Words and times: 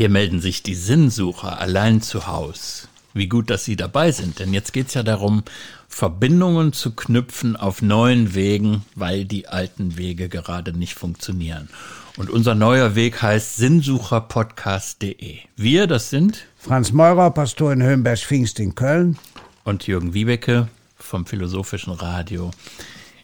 Hier 0.00 0.08
melden 0.08 0.40
sich 0.40 0.62
die 0.62 0.76
Sinnsucher 0.76 1.60
allein 1.60 2.00
zu 2.00 2.26
Haus. 2.26 2.88
Wie 3.12 3.28
gut, 3.28 3.50
dass 3.50 3.66
Sie 3.66 3.76
dabei 3.76 4.12
sind, 4.12 4.38
denn 4.38 4.54
jetzt 4.54 4.72
geht's 4.72 4.94
ja 4.94 5.02
darum, 5.02 5.42
Verbindungen 5.88 6.72
zu 6.72 6.92
knüpfen 6.94 7.54
auf 7.54 7.82
neuen 7.82 8.34
Wegen, 8.34 8.86
weil 8.94 9.26
die 9.26 9.46
alten 9.48 9.98
Wege 9.98 10.30
gerade 10.30 10.72
nicht 10.72 10.94
funktionieren. 10.94 11.68
Und 12.16 12.30
unser 12.30 12.54
neuer 12.54 12.94
Weg 12.94 13.20
heißt 13.20 13.58
sinnsucherpodcast.de. 13.58 15.40
Wir, 15.56 15.86
das 15.86 16.08
sind 16.08 16.46
Franz 16.56 16.92
Meurer, 16.92 17.30
Pastor 17.30 17.70
in 17.70 17.82
Höhenberg-Pfingst 17.82 18.58
in 18.58 18.74
Köln. 18.74 19.18
Und 19.64 19.86
Jürgen 19.86 20.14
Wiebeke 20.14 20.68
vom 20.96 21.26
Philosophischen 21.26 21.92
Radio 21.92 22.52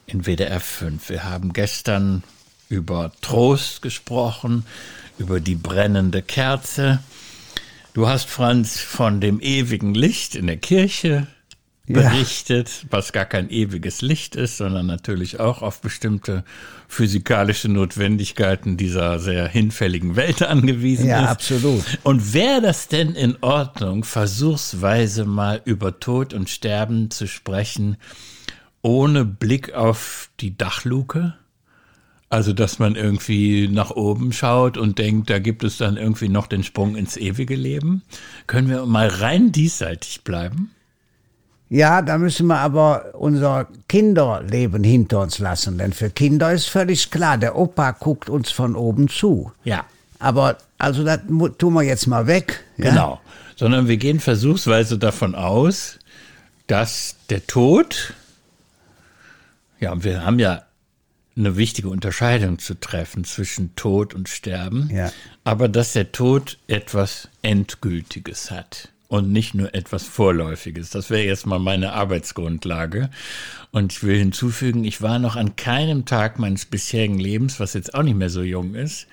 in 0.05 0.27
WDR 0.27 0.61
5. 0.61 1.09
Wir 1.09 1.25
haben 1.25 1.55
gestern 1.55 2.23
über 2.69 3.13
Trost 3.23 3.81
gesprochen, 3.81 4.67
über 5.19 5.41
die 5.41 5.55
brennende 5.55 6.23
Kerze. 6.23 7.01
Du 7.95 8.07
hast, 8.07 8.29
Franz, 8.29 8.79
von 8.79 9.21
dem 9.21 9.41
ewigen 9.41 9.95
Licht 9.95 10.35
in 10.35 10.47
der 10.47 10.59
Kirche 10.59 11.27
berichtet, 11.87 12.83
ja. 12.83 12.89
was 12.91 13.13
gar 13.13 13.25
kein 13.25 13.49
ewiges 13.49 14.03
Licht 14.03 14.35
ist, 14.35 14.57
sondern 14.57 14.87
natürlich 14.87 15.39
auch 15.39 15.63
auf 15.63 15.81
bestimmte 15.81 16.45
physikalische 16.89 17.69
Notwendigkeiten 17.69 18.77
dieser 18.77 19.19
sehr 19.19 19.49
hinfälligen 19.49 20.17
Welt 20.17 20.43
angewiesen 20.43 21.07
ja, 21.07 21.19
ist. 21.19 21.25
Ja, 21.25 21.31
absolut. 21.31 21.85
Und 22.03 22.35
wäre 22.35 22.61
das 22.61 22.89
denn 22.89 23.15
in 23.15 23.37
Ordnung, 23.41 24.05
versuchsweise 24.05 25.25
mal 25.25 25.63
über 25.65 26.01
Tod 26.01 26.35
und 26.35 26.51
Sterben 26.51 27.11
zu 27.11 27.27
sprechen, 27.27 27.97
ohne 28.83 29.25
Blick 29.25 29.73
auf 29.75 30.31
die 30.41 30.57
Dachluke? 30.57 31.35
Also, 32.29 32.53
dass 32.53 32.81
man 32.81 32.97
irgendwie 32.97 33.69
nach 33.69 33.91
oben 33.91 34.33
schaut 34.33 34.77
und 34.77 34.99
denkt, 34.99 35.31
da 35.31 35.39
gibt 35.39 35.63
es 35.63 35.79
dann 35.79 35.97
irgendwie 35.97 36.29
noch 36.29 36.49
den 36.49 36.65
Sprung 36.65 36.97
ins 36.97 37.17
ewige 37.17 37.55
Leben. 37.55 38.03
Können 38.49 38.69
wir 38.69 38.85
mal 38.85 39.07
rein 39.07 39.53
diesseitig 39.53 40.23
bleiben? 40.25 40.71
Ja, 41.69 42.03
da 42.03 42.19
müssen 42.19 42.47
wir 42.47 42.59
aber 42.59 43.15
unser 43.15 43.69
Kinderleben 43.89 44.85
hinter 44.85 45.21
uns 45.21 45.39
lassen, 45.39 45.79
denn 45.79 45.93
für 45.93 46.11
Kinder 46.11 46.53
ist 46.53 46.67
völlig 46.67 47.11
klar, 47.11 47.39
der 47.39 47.57
Opa 47.57 47.91
guckt 47.91 48.31
uns 48.31 48.51
von 48.51 48.77
oben 48.77 49.09
zu. 49.09 49.53
Ja. 49.65 49.85
Aber 50.19 50.59
also 50.79 51.05
das 51.05 51.21
tun 51.59 51.75
wir 51.75 51.83
jetzt 51.83 52.07
mal 52.07 52.27
weg. 52.27 52.65
Ja? 52.77 52.91
Genau. 52.91 53.21
Sondern 53.57 53.89
wir 53.89 53.97
gehen 53.97 54.21
versuchsweise 54.21 54.99
davon 54.99 55.35
aus, 55.35 55.99
dass 56.67 57.17
der 57.31 57.47
Tod, 57.47 58.15
ja, 59.81 60.03
wir 60.05 60.25
haben 60.25 60.39
ja 60.39 60.63
eine 61.37 61.57
wichtige 61.57 61.89
Unterscheidung 61.89 62.59
zu 62.59 62.79
treffen 62.81 63.25
zwischen 63.25 63.77
Tod 63.77 64.15
und 64.15 64.29
Sterben, 64.29 64.91
ja. 64.93 65.13
aber 65.45 65.69
dass 65.69 65.93
der 65.93 66.13
Tod 66.13 66.59
etwas 66.67 67.29
Endgültiges 67.43 68.51
hat 68.51 68.89
und 69.09 69.31
nicht 69.31 69.55
nur 69.55 69.75
etwas 69.75 70.05
Vorläufiges. 70.05 70.91
Das 70.91 71.11
wäre 71.11 71.25
jetzt 71.25 71.47
mal 71.47 71.59
meine 71.59 71.93
Arbeitsgrundlage. 71.93 73.11
Und 73.71 73.93
ich 73.93 74.03
will 74.03 74.19
hinzufügen, 74.19 74.85
ich 74.85 75.03
war 75.03 75.19
noch 75.19 75.37
an 75.37 75.57
keinem 75.57 76.07
Tag 76.07 76.39
meines 76.39 76.65
bisherigen 76.65 77.19
Lebens, 77.19 77.61
was 77.61 77.75
jetzt 77.75 77.95
auch 77.95 78.03
nicht 78.03 78.17
mehr 78.17 78.31
so 78.31 78.43
jung 78.43 78.75
ist, 78.75 79.07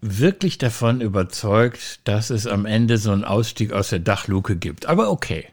wirklich 0.00 0.58
davon 0.58 1.00
überzeugt, 1.00 2.00
dass 2.04 2.30
es 2.30 2.46
am 2.46 2.64
Ende 2.64 2.96
so 2.96 3.10
einen 3.10 3.24
Ausstieg 3.24 3.72
aus 3.72 3.90
der 3.90 3.98
Dachluke 3.98 4.56
gibt. 4.56 4.86
Aber 4.86 5.10
okay. 5.10 5.46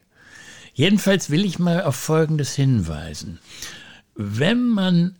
Jedenfalls 0.73 1.31
will 1.31 1.43
ich 1.43 1.57
mal 1.57 1.81
auf 1.83 1.95
Folgendes 1.95 2.53
hinweisen. 2.53 3.39
Wenn 4.15 4.67
man 4.67 5.15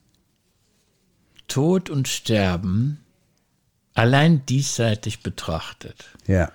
Tod 1.47 1.89
und 1.89 2.07
Sterben 2.07 2.99
allein 3.93 4.45
diesseitig 4.45 5.21
betrachtet, 5.21 6.05
ja 6.27 6.51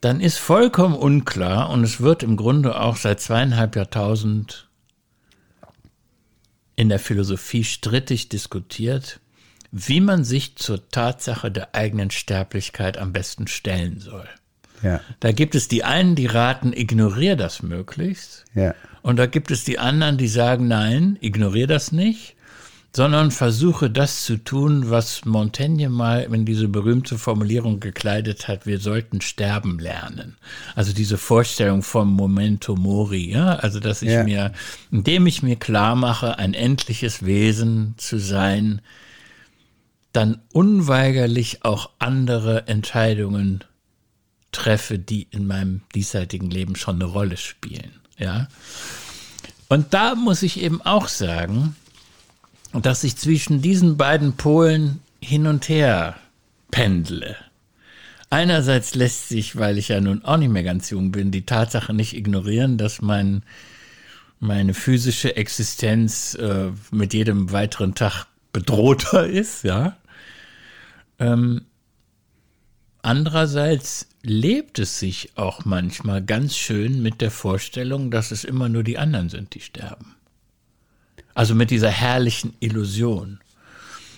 dann 0.00 0.20
ist 0.20 0.38
vollkommen 0.38 0.94
unklar, 0.94 1.70
und 1.70 1.84
es 1.84 2.00
wird 2.00 2.22
im 2.22 2.36
Grunde 2.36 2.80
auch 2.80 2.96
seit 2.96 3.20
zweieinhalb 3.20 3.76
Jahrtausend 3.76 4.68
in 6.76 6.88
der 6.88 6.98
Philosophie 6.98 7.64
strittig 7.64 8.30
diskutiert, 8.30 9.20
wie 9.70 10.00
man 10.00 10.24
sich 10.24 10.56
zur 10.56 10.88
Tatsache 10.88 11.50
der 11.50 11.74
eigenen 11.74 12.10
Sterblichkeit 12.10 12.96
am 12.96 13.12
besten 13.12 13.46
stellen 13.46 14.00
soll. 14.00 14.28
Ja. 14.82 15.00
Da 15.20 15.32
gibt 15.32 15.54
es 15.54 15.68
die 15.68 15.84
einen, 15.84 16.14
die 16.16 16.26
raten, 16.26 16.72
ignorier 16.72 17.36
das 17.36 17.62
möglichst. 17.62 18.46
Ja. 18.54 18.74
Und 19.02 19.18
da 19.18 19.26
gibt 19.26 19.50
es 19.50 19.64
die 19.64 19.78
anderen, 19.78 20.16
die 20.16 20.28
sagen, 20.28 20.68
nein, 20.68 21.18
ignorier 21.20 21.66
das 21.66 21.92
nicht 21.92 22.34
sondern 22.92 23.30
versuche 23.30 23.88
das 23.88 24.24
zu 24.24 24.36
tun, 24.36 24.90
was 24.90 25.24
Montaigne 25.24 25.88
mal 25.88 26.22
in 26.22 26.44
diese 26.44 26.66
berühmte 26.66 27.18
Formulierung 27.18 27.78
gekleidet 27.78 28.48
hat, 28.48 28.66
wir 28.66 28.80
sollten 28.80 29.20
sterben 29.20 29.78
lernen. 29.78 30.36
Also 30.74 30.92
diese 30.92 31.16
Vorstellung 31.16 31.82
vom 31.82 32.12
Momento 32.12 32.74
Mori, 32.74 33.30
ja, 33.30 33.54
also 33.56 33.78
dass 33.78 34.02
ich 34.02 34.10
ja. 34.10 34.24
mir, 34.24 34.52
indem 34.90 35.26
ich 35.26 35.42
mir 35.42 35.56
klar 35.56 35.94
mache, 35.94 36.38
ein 36.38 36.52
endliches 36.52 37.24
Wesen 37.24 37.94
zu 37.96 38.18
sein, 38.18 38.80
dann 40.12 40.40
unweigerlich 40.52 41.64
auch 41.64 41.90
andere 42.00 42.66
Entscheidungen 42.66 43.62
treffe, 44.50 44.98
die 44.98 45.28
in 45.30 45.46
meinem 45.46 45.82
diesseitigen 45.94 46.50
Leben 46.50 46.74
schon 46.74 46.96
eine 46.96 47.04
Rolle 47.04 47.36
spielen, 47.36 48.00
ja. 48.18 48.48
Und 49.68 49.94
da 49.94 50.16
muss 50.16 50.42
ich 50.42 50.60
eben 50.60 50.82
auch 50.82 51.06
sagen, 51.06 51.76
dass 52.72 53.04
ich 53.04 53.16
zwischen 53.16 53.62
diesen 53.62 53.96
beiden 53.96 54.34
Polen 54.34 55.00
hin 55.20 55.46
und 55.46 55.68
her 55.68 56.16
pendle. 56.70 57.36
Einerseits 58.30 58.94
lässt 58.94 59.28
sich, 59.28 59.56
weil 59.56 59.76
ich 59.76 59.88
ja 59.88 60.00
nun 60.00 60.24
auch 60.24 60.36
nicht 60.36 60.50
mehr 60.50 60.62
ganz 60.62 60.88
jung 60.90 61.10
bin, 61.10 61.32
die 61.32 61.46
Tatsache 61.46 61.92
nicht 61.92 62.16
ignorieren, 62.16 62.78
dass 62.78 63.02
mein, 63.02 63.42
meine 64.38 64.72
physische 64.72 65.34
Existenz 65.34 66.34
äh, 66.34 66.70
mit 66.92 67.12
jedem 67.12 67.50
weiteren 67.50 67.96
Tag 67.96 68.26
bedrohter 68.52 69.26
ist, 69.28 69.64
ja. 69.64 69.96
Ähm, 71.18 71.62
andererseits 73.02 74.06
lebt 74.22 74.78
es 74.78 75.00
sich 75.00 75.32
auch 75.34 75.64
manchmal 75.64 76.22
ganz 76.22 76.56
schön 76.56 77.02
mit 77.02 77.20
der 77.20 77.32
Vorstellung, 77.32 78.12
dass 78.12 78.30
es 78.30 78.44
immer 78.44 78.68
nur 78.68 78.84
die 78.84 78.96
anderen 78.98 79.28
sind, 79.28 79.54
die 79.54 79.60
sterben. 79.60 80.14
Also 81.40 81.54
mit 81.54 81.70
dieser 81.70 81.88
herrlichen 81.88 82.52
Illusion. 82.60 83.40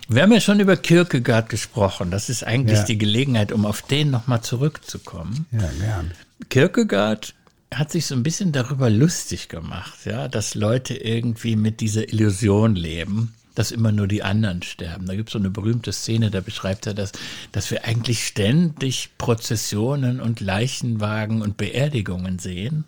Wir 0.09 0.23
haben 0.23 0.33
ja 0.33 0.41
schon 0.41 0.59
über 0.59 0.77
Kierkegaard 0.77 1.51
gesprochen. 1.51 2.11
Das 2.11 2.29
ist 2.29 2.43
eigentlich 2.43 2.79
ja. 2.79 2.85
die 2.85 2.99
Gelegenheit, 2.99 3.53
um 3.53 3.65
auf 3.65 3.81
den 3.83 4.11
nochmal 4.11 4.41
zurückzukommen. 4.41 5.47
Ja, 5.53 5.71
gern. 5.79 6.11
Kierkegaard 6.49 7.35
hat 7.73 7.93
sich 7.93 8.07
so 8.07 8.17
ein 8.17 8.25
bisschen 8.25 8.51
darüber 8.51 8.91
lustig 8.91 9.49
gemacht, 9.49 10.05
ja, 10.05 10.27
dass 10.27 10.57
Leute 10.57 10.95
irgendwie 10.95 11.55
mit 11.55 11.79
dieser 11.79 12.13
Illusion 12.13 12.75
leben, 12.75 13.35
dass 13.55 13.71
immer 13.71 13.93
nur 13.93 14.09
die 14.09 14.25
anderen 14.25 14.65
sterben. 14.65 15.07
Da 15.07 15.15
gibt 15.15 15.29
es 15.29 15.35
so 15.35 15.39
eine 15.39 15.51
berühmte 15.51 15.93
Szene, 15.93 16.33
da 16.33 16.41
beschreibt 16.41 16.89
er 16.89 16.95
das, 16.95 17.13
dass 17.53 17.71
wir 17.71 17.85
eigentlich 17.85 18.27
ständig 18.27 19.11
Prozessionen 19.17 20.21
und 20.21 20.41
Leichenwagen 20.41 21.41
und 21.41 21.57
Beerdigungen 21.57 22.41
sehen. 22.41 22.83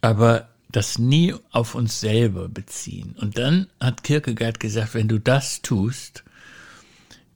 Aber 0.00 0.48
das 0.76 0.98
nie 0.98 1.34
auf 1.52 1.74
uns 1.74 2.00
selber 2.00 2.48
beziehen. 2.48 3.14
Und 3.20 3.38
dann 3.38 3.68
hat 3.80 4.02
Kierkegaard 4.02 4.58
gesagt, 4.58 4.94
wenn 4.94 5.06
du 5.06 5.20
das 5.20 5.62
tust, 5.62 6.24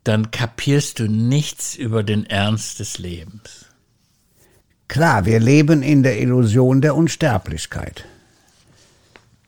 dann 0.03 0.31
kapierst 0.31 0.99
du 0.99 1.09
nichts 1.09 1.77
über 1.77 2.03
den 2.03 2.27
Ernst 2.27 2.81
des 2.81 2.99
Lebens. 2.99 3.67
Klar, 4.89 5.25
wir 5.25 5.39
leben 5.39 5.83
in 5.83 6.03
der 6.03 6.21
Illusion 6.21 6.81
der 6.81 6.97
Unsterblichkeit. 6.97 8.07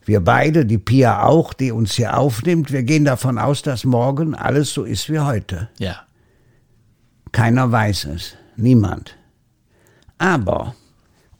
Wir 0.05 0.21
beide, 0.21 0.65
die 0.65 0.77
Pia 0.77 1.23
auch, 1.23 1.53
die 1.53 1.71
uns 1.71 1.93
hier 1.93 2.17
aufnimmt, 2.17 2.71
wir 2.71 2.83
gehen 2.83 3.05
davon 3.05 3.37
aus, 3.37 3.61
dass 3.61 3.83
morgen 3.83 4.35
alles 4.35 4.73
so 4.73 4.83
ist 4.83 5.09
wie 5.09 5.19
heute. 5.19 5.69
Ja. 5.79 6.03
Keiner 7.31 7.71
weiß 7.71 8.05
es, 8.05 8.35
niemand. 8.55 9.17
Aber 10.17 10.75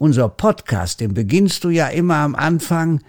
unser 0.02 0.30
Podcast, 0.30 1.00
den 1.00 1.14
beginnst 1.14 1.64
du 1.64 1.70
ja 1.70 1.88
immer 1.88 2.16
am 2.16 2.34
Anfang, 2.34 3.04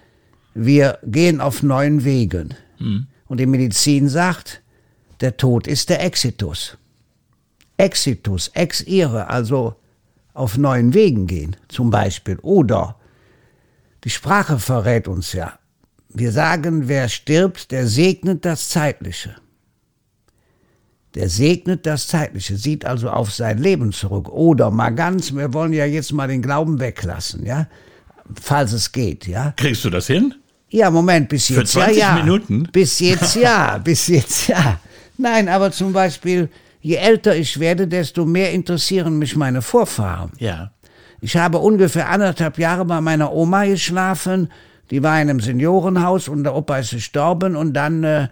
wir 0.53 0.99
gehen 1.05 1.41
auf 1.41 1.63
neuen 1.63 2.05
Wegen. 2.05 2.55
Mhm. 2.79 3.07
Und 3.29 3.41
die 3.41 3.47
Medizin 3.47 4.11
sagt, 4.11 4.61
der 5.23 5.39
Tod 5.39 5.67
ist 5.67 5.89
der 5.89 6.05
Exitus. 6.05 6.77
Exitus, 7.79 8.49
ex 8.49 8.83
ire, 8.83 9.31
also 9.31 9.75
auf 10.35 10.59
neuen 10.59 10.93
Wegen 10.93 11.27
gehen, 11.27 11.57
zum 11.69 11.89
Beispiel. 11.89 12.39
Oder 12.43 12.97
die 14.05 14.11
Sprache 14.11 14.59
verrät 14.59 15.09
uns 15.09 15.33
ja. 15.33 15.59
Wir 16.11 16.31
sagen, 16.31 16.89
wer 16.89 17.09
stirbt, 17.09 17.71
der 17.71 17.87
segnet 17.87 18.45
das 18.45 18.69
Zeitliche. 18.69 19.35
Der 21.15 21.29
segnet 21.29 21.85
das 21.85 22.07
Zeitliche, 22.07 22.57
sieht 22.57 22.85
also 22.87 23.11
auf 23.11 23.33
sein 23.33 23.59
Leben 23.59 23.93
zurück. 23.93 24.31
Oder 24.31 24.71
mal 24.71 24.91
ganz, 24.91 25.35
wir 25.35 25.53
wollen 25.53 25.73
ja 25.73 25.85
jetzt 25.85 26.13
mal 26.13 26.29
den 26.29 26.41
Glauben 26.41 26.81
weglassen, 26.81 27.45
ja, 27.45 27.67
falls 28.41 28.73
es 28.73 28.93
geht, 28.93 29.27
ja. 29.27 29.53
Kriegst 29.57 29.85
du 29.85 29.91
das 29.91 30.07
hin? 30.07 30.35
Ja, 30.71 30.91
Moment, 30.91 31.29
bis 31.29 31.51
jetzt 31.51 31.73
Für 31.73 31.81
20 31.81 31.99
ja, 31.99 32.17
ja. 32.17 32.23
Minuten? 32.23 32.69
Bis 32.73 32.99
jetzt 32.99 33.37
ja, 33.37 33.77
bis 33.85 34.07
jetzt 34.07 34.49
ja. 34.49 34.81
Nein, 35.19 35.49
aber 35.51 35.71
zum 35.71 35.93
Beispiel, 35.93 36.49
je 36.81 36.97
älter 36.97 37.37
ich 37.37 37.61
werde, 37.61 37.87
desto 37.87 38.25
mehr 38.25 38.53
interessieren 38.53 39.19
mich 39.19 39.37
meine 39.37 39.61
Vorfahren. 39.61 40.33
Ja. 40.39 40.73
Ich 41.21 41.37
habe 41.37 41.59
ungefähr 41.59 42.09
anderthalb 42.09 42.59
Jahre 42.59 42.87
bei 42.87 43.01
meiner 43.03 43.33
Oma 43.33 43.67
geschlafen. 43.67 44.49
Die 44.91 45.03
war 45.03 45.21
in 45.21 45.29
einem 45.29 45.41
Seniorenhaus 45.41 46.29
und 46.29 46.43
der 46.43 46.55
Opa 46.55 46.79
ist 46.79 46.91
gestorben 46.91 47.55
und 47.55 47.75
dann 47.75 48.03
äh, 48.03 48.29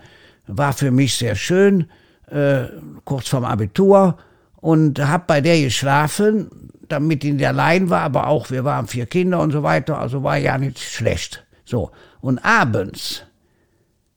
war 0.47 0.73
für 0.73 0.91
mich 0.91 1.15
sehr 1.15 1.37
schön, 1.37 1.87
äh, 2.31 2.69
kurz 3.05 3.29
vorm 3.29 3.45
Abitur 3.45 4.19
und 4.57 4.99
hab 5.01 5.27
bei 5.27 5.41
der 5.41 5.61
geschlafen, 5.61 6.71
damit 6.89 7.23
die 7.23 7.47
allein 7.47 7.89
war, 7.89 8.03
aber 8.03 8.27
auch 8.27 8.51
wir 8.51 8.65
waren 8.65 8.87
vier 8.87 9.07
Kinder 9.07 9.41
und 9.41 9.53
so 9.53 9.63
weiter, 9.63 9.99
also 9.99 10.23
war 10.23 10.37
ja 10.37 10.59
nicht 10.59 10.79
schlecht. 10.79 11.45
So. 11.65 11.91
Und 12.21 12.39
abends 12.45 13.23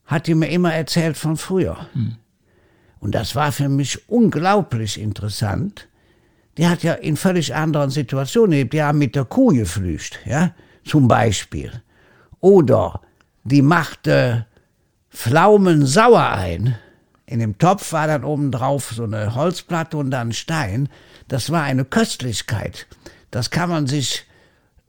hat 0.06 0.26
die 0.26 0.34
mir 0.34 0.48
immer 0.48 0.74
erzählt 0.74 1.16
von 1.16 1.36
früher. 1.36 1.86
Hm. 1.92 2.16
Und 3.00 3.14
das 3.14 3.36
war 3.36 3.52
für 3.52 3.68
mich 3.68 4.08
unglaublich 4.08 5.00
interessant. 5.00 5.88
Die 6.56 6.66
hat 6.66 6.82
ja 6.82 6.94
in 6.94 7.16
völlig 7.16 7.54
anderen 7.54 7.90
Situationen 7.90 8.52
gelebt. 8.52 8.72
Die 8.72 8.82
haben 8.82 8.98
mit 8.98 9.14
der 9.14 9.24
Kuh 9.24 9.48
geflücht, 9.48 10.20
ja, 10.24 10.54
zum 10.84 11.08
Beispiel. 11.08 11.70
Oder 12.40 13.00
die 13.44 13.62
machte 13.62 14.46
Pflaumen 15.10 15.86
sauer 15.86 16.30
ein. 16.30 16.76
In 17.26 17.38
dem 17.38 17.58
Topf 17.58 17.92
war 17.92 18.06
dann 18.06 18.24
obendrauf 18.24 18.92
so 18.94 19.04
eine 19.04 19.34
Holzplatte 19.34 19.96
und 19.96 20.10
dann 20.10 20.32
Stein. 20.32 20.88
Das 21.28 21.50
war 21.50 21.62
eine 21.62 21.84
Köstlichkeit. 21.84 22.86
Das 23.30 23.50
kann 23.50 23.70
man 23.70 23.86
sich 23.86 24.26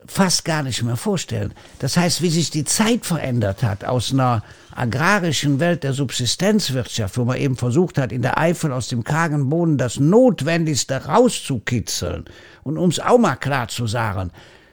fast 0.06 0.44
gar 0.44 0.62
nicht 0.62 0.82
mehr 0.82 0.96
vorstellen. 0.96 1.52
Das 1.78 1.96
heißt, 1.96 2.22
wie 2.22 2.30
sich 2.30 2.50
die 2.50 2.64
Zeit 2.64 3.06
verändert 3.06 3.62
hat 3.62 3.84
aus 3.84 4.12
einer 4.12 4.42
agrarischen 4.74 5.58
Welt 5.58 5.82
der 5.82 5.94
Subsistenzwirtschaft, 5.94 7.16
wo 7.16 7.24
man 7.24 7.38
eben 7.38 7.56
versucht 7.56 7.98
hat, 7.98 8.12
in 8.12 8.22
der 8.22 8.38
Eifel 8.38 8.72
aus 8.72 8.88
dem 8.88 9.02
kargen 9.02 9.48
Boden 9.48 9.78
das 9.78 9.98
Notwendigste 9.98 11.06
rauszukitzeln. 11.06 12.26
Und 12.62 12.78
ums 12.78 13.00
auch 13.00 13.18
mal 13.18 13.36
klar 13.36 13.68
zu 13.68 13.86
sagen, 13.86 14.30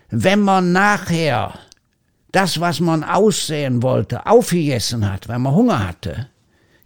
wenn 0.10 0.42
man 0.42 0.72
nachher 0.72 1.54
das, 2.32 2.60
was 2.60 2.80
man 2.80 3.04
aussehen 3.04 3.82
wollte, 3.82 4.26
aufgegessen 4.26 5.10
hat, 5.12 5.28
weil 5.28 5.40
man 5.40 5.56
Hunger 5.56 5.88
hatte, 5.88 6.28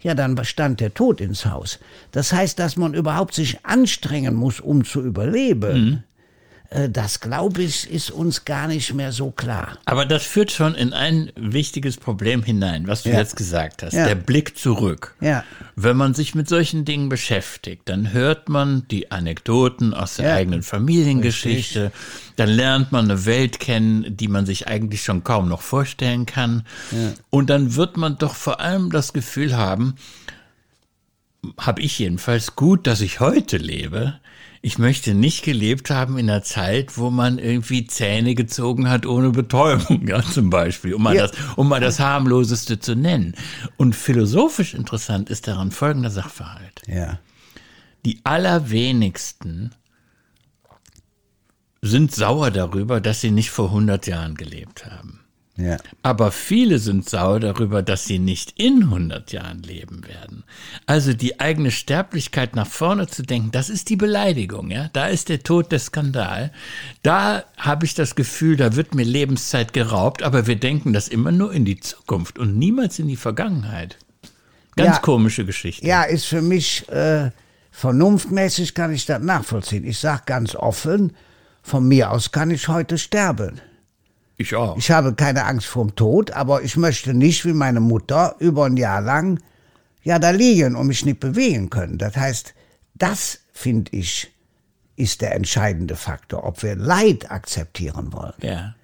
ja, 0.07 0.15
dann 0.15 0.41
stand 0.45 0.79
der 0.79 0.93
Tod 0.93 1.19
ins 1.19 1.45
Haus. 1.45 1.79
Das 2.11 2.31
heißt, 2.31 2.57
dass 2.59 2.77
man 2.77 2.93
überhaupt 2.93 3.33
sich 3.33 3.65
anstrengen 3.65 4.35
muss, 4.35 4.61
um 4.61 4.85
zu 4.85 5.01
überleben. 5.01 5.81
Mhm. 5.81 6.03
Äh, 6.69 6.89
das, 6.89 7.19
glaube 7.19 7.63
ich, 7.63 7.89
ist 7.89 8.11
uns 8.11 8.45
gar 8.45 8.67
nicht 8.67 8.93
mehr 8.93 9.11
so 9.11 9.31
klar. 9.31 9.77
Aber 9.85 10.05
das 10.05 10.23
führt 10.23 10.51
schon 10.51 10.75
in 10.75 10.93
ein 10.93 11.31
wichtiges 11.35 11.97
Problem 11.97 12.43
hinein, 12.43 12.87
was 12.87 13.03
du 13.03 13.09
ja. 13.09 13.17
jetzt 13.17 13.35
gesagt 13.35 13.83
hast. 13.83 13.93
Ja. 13.93 14.05
Der 14.05 14.15
Blick 14.15 14.57
zurück. 14.57 15.15
Ja. 15.21 15.43
Wenn 15.75 15.97
man 15.97 16.13
sich 16.13 16.35
mit 16.35 16.49
solchen 16.49 16.85
Dingen 16.85 17.09
beschäftigt, 17.09 17.83
dann 17.85 18.11
hört 18.11 18.49
man 18.49 18.87
die 18.89 19.11
Anekdoten 19.11 19.93
aus 19.93 20.15
der 20.15 20.33
eigenen 20.33 20.63
Familiengeschichte. 20.63 21.85
Richtig. 21.85 22.35
Dann 22.35 22.49
lernt 22.49 22.91
man 22.91 23.05
eine 23.05 23.25
Welt 23.25 23.59
kennen, 23.59 24.17
die 24.17 24.27
man 24.27 24.45
sich 24.45 24.67
eigentlich 24.67 25.03
schon 25.03 25.23
kaum 25.23 25.47
noch 25.47 25.61
vorstellen 25.61 26.25
kann. 26.25 26.63
Und 27.29 27.49
dann 27.49 27.75
wird 27.75 27.97
man 27.97 28.17
doch 28.17 28.35
vor 28.35 28.59
allem 28.59 28.91
das 28.91 29.13
Gefühl 29.13 29.55
haben, 29.55 29.95
habe 31.57 31.81
ich 31.81 31.97
jedenfalls 31.99 32.55
gut, 32.55 32.87
dass 32.87 33.01
ich 33.01 33.19
heute 33.19 33.57
lebe, 33.57 34.19
ich 34.61 34.77
möchte 34.77 35.13
nicht 35.13 35.43
gelebt 35.43 35.89
haben 35.89 36.17
in 36.17 36.29
einer 36.29 36.43
Zeit, 36.43 36.97
wo 36.97 37.09
man 37.09 37.37
irgendwie 37.37 37.87
Zähne 37.87 38.35
gezogen 38.35 38.89
hat 38.89 39.05
ohne 39.05 39.31
Betäubung, 39.31 40.07
ja, 40.07 40.21
zum 40.21 40.49
Beispiel, 40.49 40.93
um 40.93 41.03
mal, 41.03 41.15
ja. 41.15 41.27
das, 41.27 41.37
um 41.55 41.67
mal 41.67 41.79
das 41.79 41.99
harmloseste 41.99 42.79
zu 42.79 42.95
nennen. 42.95 43.35
Und 43.77 43.95
philosophisch 43.95 44.73
interessant 44.73 45.29
ist 45.29 45.47
daran 45.47 45.71
folgender 45.71 46.09
Sachverhalt. 46.09 46.81
Ja. 46.87 47.19
Die 48.05 48.21
allerwenigsten 48.23 49.75
sind 51.81 52.13
sauer 52.13 52.51
darüber, 52.51 53.01
dass 53.01 53.21
sie 53.21 53.31
nicht 53.31 53.51
vor 53.51 53.67
100 53.67 54.07
Jahren 54.07 54.35
gelebt 54.35 54.85
haben. 54.85 55.26
Ja. 55.57 55.77
Aber 56.03 56.31
viele 56.31 56.77
sind 56.77 57.09
sauer 57.09 57.39
darüber, 57.39 57.81
dass 57.81 58.05
sie 58.05 58.19
nicht 58.19 58.53
in 58.59 58.83
100 58.83 59.31
Jahren 59.31 59.63
leben 59.63 60.05
werden. 60.07 60.43
Also 60.85 61.13
die 61.13 61.39
eigene 61.39 61.71
Sterblichkeit 61.71 62.55
nach 62.55 62.67
vorne 62.67 63.07
zu 63.07 63.23
denken, 63.23 63.49
das 63.51 63.69
ist 63.69 63.89
die 63.89 63.95
Beleidigung, 63.95 64.69
ja. 64.69 64.89
Da 64.93 65.07
ist 65.07 65.29
der 65.29 65.41
Tod 65.41 65.71
der 65.71 65.79
Skandal. 65.79 66.51
Da 67.01 67.43
habe 67.57 67.85
ich 67.85 67.95
das 67.95 68.15
Gefühl, 68.15 68.55
da 68.55 68.75
wird 68.75 68.93
mir 68.93 69.03
Lebenszeit 69.03 69.73
geraubt, 69.73 70.21
aber 70.21 70.45
wir 70.45 70.57
denken 70.57 70.93
das 70.93 71.07
immer 71.07 71.31
nur 71.31 71.51
in 71.51 71.65
die 71.65 71.79
Zukunft 71.79 72.37
und 72.37 72.57
niemals 72.57 72.99
in 72.99 73.07
die 73.07 73.15
Vergangenheit. 73.15 73.97
Ganz 74.75 74.97
ja, 74.97 75.01
komische 75.01 75.43
Geschichte. 75.43 75.87
Ja, 75.87 76.03
ist 76.03 76.25
für 76.25 76.43
mich 76.43 76.87
äh, 76.89 77.31
vernunftmäßig 77.71 78.75
kann 78.75 78.93
ich 78.93 79.07
das 79.07 79.23
nachvollziehen. 79.23 79.85
Ich 79.85 79.97
sage 79.97 80.21
ganz 80.27 80.55
offen, 80.55 81.15
von 81.63 81.87
mir 81.87 82.11
aus 82.11 82.31
kann 82.31 82.51
ich 82.51 82.67
heute 82.67 82.99
sterben. 82.99 83.59
Ich 84.37 84.55
auch. 84.55 84.77
Ich 84.77 84.91
habe 84.91 85.13
keine 85.15 85.45
Angst 85.45 85.67
vorm 85.67 85.95
Tod, 85.95 86.31
aber 86.31 86.61
ich 86.61 86.77
möchte 86.77 87.13
nicht 87.13 87.45
wie 87.45 87.53
meine 87.53 87.79
Mutter 87.79 88.35
über 88.39 88.65
ein 88.65 88.77
Jahr 88.77 89.01
lang 89.01 89.39
ja 90.03 90.19
da 90.19 90.29
liegen 90.29 90.75
und 90.75 90.87
mich 90.87 91.03
nicht 91.05 91.19
bewegen 91.19 91.69
können. 91.69 91.97
Das 91.97 92.15
heißt, 92.15 92.53
das 92.95 93.39
finde 93.51 93.91
ich 93.95 94.31
ist 94.97 95.21
der 95.21 95.35
entscheidende 95.35 95.95
Faktor, 95.95 96.43
ob 96.43 96.63
wir 96.63 96.75
Leid 96.75 97.31
akzeptieren 97.31 98.11
wollen. 98.11 98.33
Ja. 98.41 98.75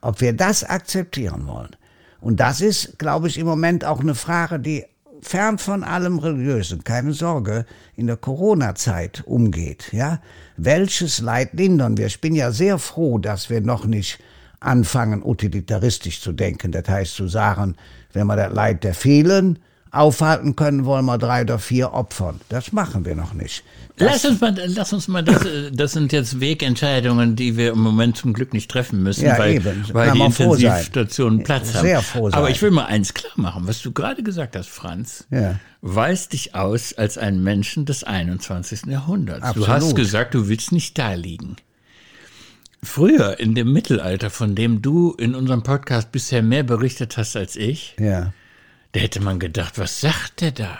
Ob 0.00 0.20
wir 0.20 0.32
das 0.32 0.64
akzeptieren 0.64 1.46
wollen. 1.46 1.76
Und 2.20 2.40
das 2.40 2.62
ist, 2.62 2.98
glaube 2.98 3.28
ich, 3.28 3.38
im 3.38 3.46
Moment 3.46 3.84
auch 3.84 4.00
eine 4.00 4.14
Frage, 4.14 4.58
die 4.58 4.86
fern 5.20 5.58
von 5.58 5.84
allem 5.84 6.18
Religiösen, 6.18 6.82
keine 6.84 7.12
Sorge, 7.12 7.66
in 7.94 8.06
der 8.06 8.16
Corona-Zeit 8.16 9.22
umgeht. 9.26 9.92
Ja? 9.92 10.20
Welches 10.56 11.20
Leid 11.20 11.52
lindern 11.52 11.98
wir? 11.98 12.06
Ich 12.06 12.20
bin 12.22 12.34
ja 12.34 12.50
sehr 12.50 12.78
froh, 12.78 13.18
dass 13.18 13.50
wir 13.50 13.60
noch 13.60 13.84
nicht 13.84 14.18
anfangen, 14.64 15.22
utilitaristisch 15.22 16.20
zu 16.20 16.32
denken. 16.32 16.72
Das 16.72 16.88
heißt 16.88 17.14
zu 17.14 17.28
sagen, 17.28 17.76
wenn 18.12 18.26
wir 18.26 18.36
das 18.36 18.52
Leid 18.52 18.84
der 18.84 18.94
vielen 18.94 19.58
aufhalten 19.94 20.56
können, 20.56 20.84
wollen 20.84 21.04
wir 21.04 21.18
drei 21.18 21.42
oder 21.42 21.58
vier 21.58 21.92
opfern. 21.92 22.40
Das 22.48 22.72
machen 22.72 23.04
wir 23.04 23.14
noch 23.14 23.32
nicht. 23.32 23.62
Das 23.96 24.24
lass 24.24 24.24
uns 24.24 24.40
mal, 24.40 24.54
lass 24.66 24.92
uns 24.92 25.08
mal 25.08 25.22
das, 25.22 25.46
das 25.72 25.92
sind 25.92 26.12
jetzt 26.12 26.40
Wegentscheidungen, 26.40 27.36
die 27.36 27.56
wir 27.56 27.72
im 27.72 27.78
Moment 27.78 28.16
zum 28.16 28.32
Glück 28.32 28.52
nicht 28.52 28.68
treffen 28.68 29.04
müssen, 29.04 29.24
ja, 29.24 29.38
weil, 29.38 29.54
eben. 29.54 29.84
weil 29.92 30.10
die 30.10 30.20
Intensivstationen 30.20 31.44
Platz 31.44 31.74
haben. 31.74 31.82
Sehr 31.82 32.02
froh 32.02 32.28
sein. 32.28 32.38
Aber 32.38 32.50
ich 32.50 32.60
will 32.60 32.72
mal 32.72 32.86
eins 32.86 33.14
klar 33.14 33.32
machen, 33.36 33.68
was 33.68 33.82
du 33.82 33.92
gerade 33.92 34.24
gesagt 34.24 34.56
hast, 34.56 34.68
Franz, 34.68 35.26
ja. 35.30 35.60
weist 35.80 36.32
dich 36.32 36.56
aus 36.56 36.92
als 36.94 37.18
ein 37.18 37.42
Menschen 37.44 37.84
des 37.86 38.02
21. 38.02 38.86
Jahrhunderts. 38.86 39.42
Absolut. 39.42 39.68
Du 39.68 39.72
hast 39.72 39.94
gesagt, 39.94 40.34
du 40.34 40.48
willst 40.48 40.72
nicht 40.72 40.98
da 40.98 41.14
liegen. 41.14 41.54
Früher, 42.84 43.40
in 43.40 43.54
dem 43.54 43.72
Mittelalter, 43.72 44.30
von 44.30 44.54
dem 44.54 44.82
du 44.82 45.12
in 45.12 45.34
unserem 45.34 45.62
Podcast 45.62 46.12
bisher 46.12 46.42
mehr 46.42 46.62
berichtet 46.62 47.16
hast 47.16 47.36
als 47.36 47.56
ich, 47.56 47.96
ja. 47.98 48.32
da 48.92 49.00
hätte 49.00 49.20
man 49.20 49.38
gedacht, 49.38 49.78
was 49.78 50.00
sagt 50.00 50.40
der 50.40 50.52
da? 50.52 50.78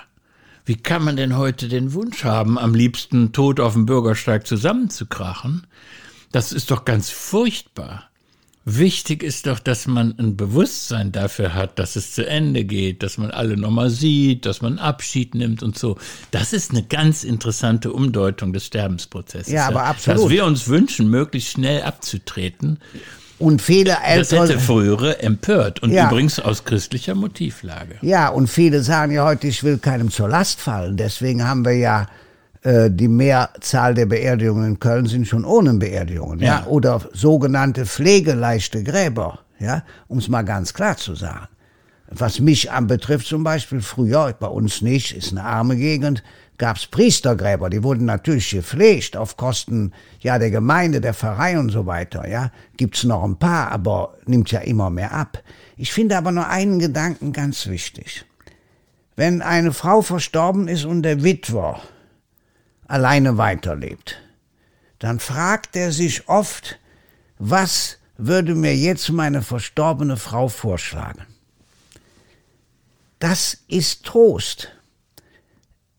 Wie 0.67 0.77
kann 0.77 1.05
man 1.05 1.17
denn 1.17 1.37
heute 1.37 1.69
den 1.69 1.93
Wunsch 1.93 2.25
haben, 2.25 2.59
am 2.59 2.75
liebsten 2.75 3.33
tot 3.33 3.61
auf 3.61 3.75
dem 3.75 3.87
Bürgersteig 3.87 4.47
zusammenzukrachen? 4.47 5.67
Das 6.33 6.53
ist 6.53 6.71
doch 6.71 6.85
ganz 6.85 7.11
furchtbar. 7.11 8.09
Wichtig 8.67 9.23
ist 9.23 9.47
doch, 9.47 9.59
dass 9.59 9.87
man 9.87 10.15
ein 10.19 10.37
Bewusstsein 10.39 11.13
dafür 11.13 11.53
hat, 11.53 11.79
dass 11.79 11.97
es 11.97 12.15
zu 12.15 12.27
Ende 12.27 12.65
geht, 12.65 13.03
dass 13.03 13.19
man 13.19 13.31
alle 13.31 13.59
nochmal 13.59 13.91
sieht, 13.91 14.47
dass 14.47 14.63
man 14.63 14.79
Abschied 14.79 15.35
nimmt 15.35 15.63
und 15.63 15.77
so. 15.77 15.99
Das 16.31 16.55
ist 16.55 16.71
eine 16.71 16.83
ganz 16.83 17.25
interessante 17.25 17.93
Umdeutung 17.93 18.55
des 18.55 18.65
Sterbensprozesses. 18.65 19.53
Ja, 19.53 19.67
aber 19.67 19.85
absolut. 19.85 20.23
Dass 20.25 20.31
wir 20.31 20.47
uns 20.47 20.67
wünschen, 20.69 21.11
möglichst 21.11 21.51
schnell 21.51 21.83
abzutreten. 21.83 22.79
Und 23.39 23.61
viele 23.61 23.99
Eltern. 24.03 24.39
Das 24.39 24.51
hätte 24.51 24.59
frühere 24.59 25.21
empört 25.21 25.83
und 25.83 25.91
ja. 25.91 26.07
übrigens 26.07 26.41
aus 26.41 26.65
christlicher 26.65 27.15
Motivlage. 27.15 27.99
Ja, 28.01 28.29
und 28.29 28.47
viele 28.47 28.83
sagen 28.83 29.13
ja 29.13 29.27
heute, 29.27 29.47
ich 29.47 29.63
will 29.63 29.77
keinem 29.77 30.11
zur 30.11 30.31
Last 30.31 30.61
fallen. 30.61 30.97
Deswegen 30.97 31.47
haben 31.47 31.67
wir 31.67 31.77
ja 31.77 32.07
die 32.65 33.09
Mehrzahl 33.09 33.93
der 33.93 34.07
Beerdigungen 34.07 34.67
in 34.67 34.79
Köln 34.79 35.05
sind 35.05 35.29
schon 35.29 35.45
ohne 35.45 35.75
Beerdigungen, 35.75 36.41
ja, 36.41 36.61
ja? 36.61 36.67
oder 36.67 37.03
sogenannte 37.13 37.85
pflegeleichte 37.85 38.83
Gräber, 38.83 39.41
ja, 39.59 39.83
um 40.09 40.17
es 40.17 40.29
mal 40.29 40.43
ganz 40.43 40.73
klar 40.73 40.97
zu 40.97 41.15
sagen. 41.15 41.49
Was 42.09 42.41
mich 42.41 42.71
anbetrifft 42.71 43.27
zum 43.27 43.45
Beispiel, 43.45 43.83
früher, 43.83 44.35
bei 44.39 44.47
uns 44.47 44.81
nicht, 44.81 45.15
ist 45.15 45.33
eine 45.33 45.45
arme 45.45 45.77
Gegend, 45.77 46.23
gab's 46.57 46.87
Priestergräber, 46.87 47.69
die 47.69 47.83
wurden 47.83 48.07
natürlich 48.07 48.51
gepflegt 48.51 49.17
auf 49.17 49.37
Kosten 49.37 49.93
ja 50.21 50.39
der 50.39 50.51
Gemeinde, 50.51 51.03
der 51.03 51.13
Pfarrei 51.13 51.59
und 51.59 51.71
so 51.71 51.85
weiter, 51.85 52.27
ja. 52.29 52.51
Gibt's 52.79 53.05
noch 53.05 53.25
ein 53.25 53.37
paar, 53.37 53.73
aber 53.73 54.15
nimmt 54.25 54.51
ja 54.51 54.61
immer 54.61 54.89
mehr 54.89 55.13
ab. 55.13 55.43
Ich 55.77 55.93
finde 55.93 56.17
aber 56.17 56.33
nur 56.33 56.49
einen 56.49 56.79
Gedanken 56.79 57.33
ganz 57.33 57.67
wichtig. 57.67 58.25
Wenn 59.17 59.43
eine 59.43 59.73
Frau 59.73 60.01
verstorben 60.01 60.67
ist 60.67 60.85
und 60.85 61.03
der 61.03 61.23
Witwer 61.23 61.81
alleine 62.87 63.39
weiterlebt, 63.39 64.21
dann 64.99 65.19
fragt 65.21 65.77
er 65.77 65.93
sich 65.93 66.29
oft, 66.29 66.79
was 67.39 67.99
würde 68.17 68.55
mir 68.55 68.77
jetzt 68.77 69.11
meine 69.11 69.43
verstorbene 69.43 70.17
Frau 70.17 70.49
vorschlagen? 70.49 71.27
Das 73.19 73.59
ist 73.69 74.05
Trost. 74.05 74.69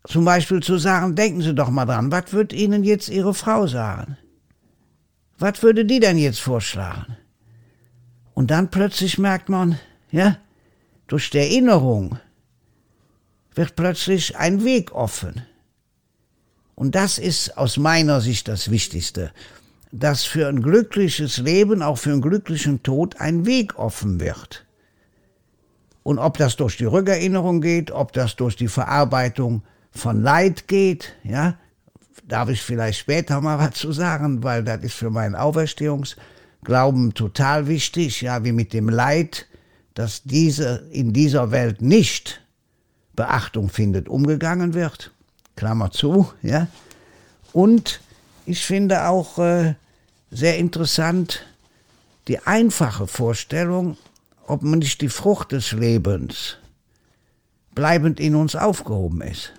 zum 0.07 0.23
Beispiel 0.23 0.61
zu 0.61 0.77
sagen, 0.77 1.15
denken 1.15 1.41
Sie 1.41 1.55
doch 1.55 1.69
mal 1.69 1.85
dran, 1.85 2.11
was 2.11 2.31
wird 2.31 2.53
Ihnen 2.53 2.83
jetzt 2.83 3.09
Ihre 3.09 3.33
Frau 3.33 3.65
sagen? 3.65 4.17
Was 5.39 5.63
würde 5.63 5.83
die 5.85 5.99
denn 5.99 6.17
jetzt 6.17 6.39
vorschlagen? 6.39 7.17
Und 8.35 8.51
dann 8.51 8.69
plötzlich 8.69 9.17
merkt 9.17 9.49
man, 9.49 9.79
ja, 10.11 10.37
durch 11.07 11.29
die 11.31 11.39
Erinnerung 11.39 12.19
wird 13.55 13.75
plötzlich 13.75 14.37
ein 14.37 14.63
Weg 14.63 14.93
offen. 14.93 15.41
Und 16.75 16.96
das 16.96 17.17
ist 17.17 17.58
aus 17.58 17.77
meiner 17.77 18.22
Sicht 18.22 18.48
das 18.48 18.70
Wichtigste, 18.70 19.32
dass 19.91 20.25
für 20.25 20.48
ein 20.48 20.62
glückliches 20.62 21.38
Leben, 21.38 21.82
auch 21.82 21.98
für 21.98 22.12
einen 22.12 22.22
glücklichen 22.22 22.84
Tod, 22.84 23.22
ein 23.22 23.46
Weg 23.46 23.79
offen 23.79 24.20
wird. 24.20 24.65
Und 26.03 26.20
ob 26.20 26.38
das 26.38 26.58
durch 26.58 26.77
die 26.77 26.86
Rückerinnerung 26.86 27.62
geht, 27.62 27.91
ob 27.91 28.13
das 28.13 28.36
durch 28.36 28.55
die 28.55 28.67
Verarbeitung 28.67 29.63
von 29.89 30.22
Leid 30.22 30.67
geht, 30.67 31.15
ja, 31.24 31.58
darf 32.27 32.50
ich 32.50 32.62
vielleicht 32.62 33.00
später 33.00 33.39
mal 33.41 33.58
was 33.58 33.75
zu 33.75 33.91
sagen, 33.91 34.44
weil 34.44 34.63
das 34.63 34.84
ist 34.84 34.94
für 34.96 35.10
meinen 35.10 35.36
Auferstehungsglauben 35.36 37.13
total 37.13 37.67
wichtig, 37.67 38.22
ja, 38.22 38.44
wie 38.44 38.51
mit 38.51 38.74
dem 38.74 38.89
Leid, 38.89 39.48
dass 39.94 40.24
diese 40.24 40.88
in 40.91 41.13
dieser 41.13 41.51
Welt 41.51 41.82
nicht 41.82 42.41
Beachtung 43.15 43.70
findet, 43.70 44.10
umgegangen 44.10 44.74
wird. 44.74 45.14
Klammer 45.55 45.91
zu, 45.91 46.31
ja. 46.41 46.67
Und 47.53 48.01
ich 48.45 48.65
finde 48.65 49.07
auch 49.07 49.39
äh, 49.39 49.75
sehr 50.29 50.57
interessant 50.57 51.45
die 52.27 52.39
einfache 52.39 53.07
Vorstellung, 53.07 53.97
ob 54.47 54.62
man 54.62 54.79
nicht 54.79 55.01
die 55.01 55.09
Frucht 55.09 55.51
des 55.51 55.71
Lebens 55.71 56.57
bleibend 57.74 58.19
in 58.19 58.35
uns 58.35 58.55
aufgehoben 58.55 59.21
ist. 59.21 59.51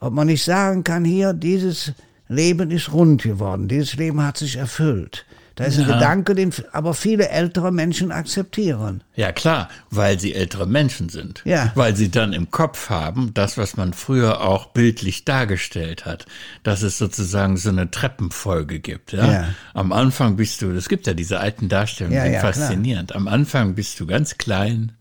Ob 0.00 0.12
man 0.12 0.26
nicht 0.26 0.44
sagen 0.44 0.82
kann, 0.84 1.04
hier, 1.04 1.32
dieses 1.32 1.92
Leben 2.28 2.70
ist 2.70 2.92
rund 2.92 3.22
geworden, 3.22 3.68
dieses 3.68 3.94
Leben 3.94 4.22
hat 4.22 4.36
sich 4.36 4.56
erfüllt. 4.56 5.24
Da 5.56 5.64
ist 5.64 5.78
ein 5.78 5.86
Ja. 5.88 5.94
Gedanke, 5.94 6.34
den 6.34 6.52
aber 6.72 6.94
viele 6.94 7.28
ältere 7.28 7.70
Menschen 7.72 8.10
akzeptieren. 8.10 9.04
Ja, 9.14 9.32
klar, 9.32 9.68
weil 9.90 10.18
sie 10.18 10.34
ältere 10.34 10.66
Menschen 10.66 11.08
sind. 11.10 11.42
Ja. 11.44 11.72
Weil 11.74 11.94
sie 11.94 12.10
dann 12.10 12.32
im 12.32 12.50
Kopf 12.50 12.88
haben, 12.90 13.34
das, 13.34 13.58
was 13.58 13.76
man 13.76 13.92
früher 13.92 14.40
auch 14.40 14.66
bildlich 14.66 15.24
dargestellt 15.24 16.06
hat, 16.06 16.26
dass 16.62 16.82
es 16.82 16.96
sozusagen 16.98 17.56
so 17.56 17.68
eine 17.68 17.90
Treppenfolge 17.90 18.80
gibt. 18.80 19.12
Ja? 19.12 19.30
Ja. 19.32 19.48
Am 19.74 19.92
Anfang 19.92 20.36
bist 20.36 20.62
du, 20.62 20.70
es 20.70 20.88
gibt 20.88 21.06
ja 21.06 21.14
diese 21.14 21.40
alten 21.40 21.68
Darstellungen, 21.68 22.16
Ja, 22.16 22.22
die 22.24 22.30
sind 22.30 22.34
ja, 22.34 22.40
klar. 22.40 22.52
faszinierend. 22.54 23.14
Am 23.14 23.28
Anfang 23.28 23.74
bist 23.74 24.00
du 24.00 24.06
ganz 24.06 24.38
klein 24.38 24.92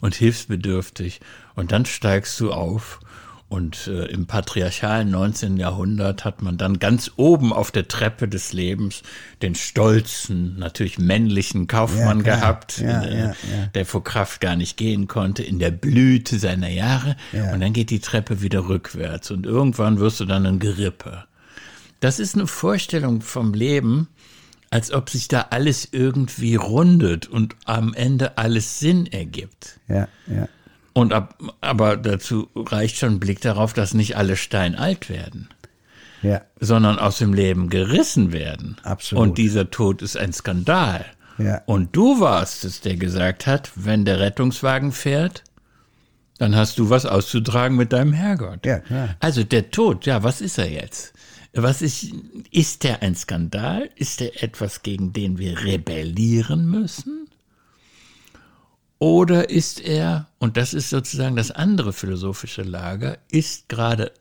und 0.00 0.14
hilfsbedürftig 0.14 1.20
und 1.54 1.72
dann 1.72 1.84
steigst 1.84 2.38
du 2.40 2.52
auf. 2.52 3.00
Und 3.48 3.86
äh, 3.86 4.04
im 4.06 4.26
patriarchalen 4.26 5.10
19. 5.10 5.56
Jahrhundert 5.56 6.26
hat 6.26 6.42
man 6.42 6.58
dann 6.58 6.78
ganz 6.78 7.12
oben 7.16 7.54
auf 7.54 7.70
der 7.70 7.88
Treppe 7.88 8.28
des 8.28 8.52
Lebens 8.52 9.02
den 9.40 9.54
stolzen, 9.54 10.58
natürlich 10.58 10.98
männlichen 10.98 11.66
Kaufmann 11.66 12.18
Ja, 12.18 12.36
gehabt, 12.36 12.78
Ja, 12.78 13.02
äh, 13.02 13.24
ja, 13.24 13.34
der 13.74 13.86
vor 13.86 14.04
Kraft 14.04 14.42
gar 14.42 14.54
nicht 14.54 14.76
gehen 14.76 15.08
konnte, 15.08 15.42
in 15.42 15.58
der 15.58 15.70
Blüte 15.70 16.38
seiner 16.38 16.68
Jahre. 16.68 17.16
Ja. 17.32 17.54
Und 17.54 17.60
dann 17.60 17.72
geht 17.72 17.88
die 17.88 18.00
Treppe 18.00 18.42
wieder 18.42 18.68
rückwärts 18.68 19.30
und 19.30 19.46
irgendwann 19.46 19.98
wirst 19.98 20.20
du 20.20 20.26
dann 20.26 20.44
ein 20.44 20.58
Gerippe. 20.58 21.24
Das 22.00 22.20
ist 22.20 22.34
eine 22.34 22.46
Vorstellung 22.46 23.22
vom 23.22 23.54
Leben, 23.54 24.08
als 24.70 24.92
ob 24.92 25.08
sich 25.08 25.28
da 25.28 25.46
alles 25.50 25.88
irgendwie 25.90 26.54
rundet 26.54 27.26
und 27.26 27.56
am 27.64 27.94
Ende 27.94 28.36
alles 28.36 28.78
Sinn 28.78 29.06
ergibt. 29.06 29.80
Ja, 29.88 30.06
ja. 30.26 30.48
Und 30.98 31.12
ab, 31.12 31.38
aber 31.60 31.96
dazu 31.96 32.48
reicht 32.56 32.96
schon 32.96 33.14
ein 33.14 33.20
Blick 33.20 33.40
darauf, 33.40 33.72
dass 33.72 33.94
nicht 33.94 34.16
alle 34.16 34.36
steinalt 34.36 35.08
werden, 35.08 35.48
Ja, 36.22 36.42
sondern 36.58 36.98
aus 36.98 37.18
dem 37.18 37.32
Leben 37.32 37.70
gerissen 37.70 38.32
werden. 38.32 38.76
Absolut. 38.82 39.22
Und 39.22 39.38
dieser 39.38 39.70
Tod 39.70 40.02
ist 40.02 40.16
ein 40.16 40.32
Skandal. 40.32 41.04
Ja. 41.38 41.62
Und 41.66 41.94
du 41.94 42.20
warst 42.20 42.64
es, 42.64 42.80
der 42.80 42.96
gesagt 42.96 43.46
hat, 43.46 43.70
wenn 43.76 44.04
der 44.04 44.18
Rettungswagen 44.18 44.90
fährt, 44.90 45.44
dann 46.38 46.56
hast 46.56 46.78
du 46.78 46.90
was 46.90 47.06
auszutragen 47.06 47.76
mit 47.76 47.92
deinem 47.92 48.12
Herrgott. 48.12 48.66
Ja, 48.66 48.80
klar. 48.80 49.16
Also 49.20 49.44
der 49.44 49.70
Tod, 49.70 50.04
ja, 50.06 50.24
was 50.24 50.40
ist 50.40 50.58
er 50.58 50.70
jetzt? 50.70 51.12
Was 51.52 51.80
ist, 51.80 52.12
ist 52.50 52.82
der 52.84 53.02
ein 53.02 53.14
Skandal? 53.14 53.88
Ist 53.94 54.20
er 54.20 54.42
etwas, 54.42 54.82
gegen 54.82 55.12
den 55.12 55.38
wir 55.38 55.64
rebellieren 55.64 56.68
müssen? 56.68 57.27
Oder 58.98 59.50
ist 59.50 59.80
er, 59.80 60.28
und 60.38 60.56
das 60.56 60.74
ist 60.74 60.90
sozusagen 60.90 61.36
das 61.36 61.50
andere 61.50 61.92
philosophische 61.92 62.62
Lager, 62.62 63.18
ist 63.30 63.68
gerade 63.68 64.12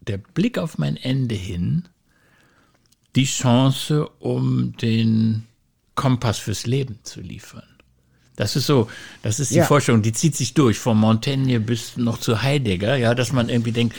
der 0.00 0.18
Blick 0.18 0.58
auf 0.58 0.78
mein 0.78 0.96
Ende 0.96 1.34
hin 1.34 1.88
die 3.16 3.26
Chance, 3.26 4.08
um 4.18 4.76
den 4.78 5.46
Kompass 5.94 6.38
fürs 6.38 6.66
Leben 6.66 6.98
zu 7.02 7.20
liefern? 7.20 7.62
Das 8.36 8.56
ist 8.56 8.66
so, 8.66 8.88
das 9.22 9.38
ist 9.38 9.52
die 9.52 9.56
Ja. 9.56 9.64
Forschung, 9.64 10.02
die 10.02 10.12
zieht 10.12 10.34
sich 10.34 10.54
durch, 10.54 10.78
von 10.78 10.98
Montaigne 10.98 11.60
bis 11.60 11.96
noch 11.96 12.18
zu 12.18 12.42
Heidegger, 12.42 12.96
ja, 12.96 13.14
dass 13.14 13.32
man 13.32 13.48
irgendwie 13.48 13.72
denkt, 13.72 13.94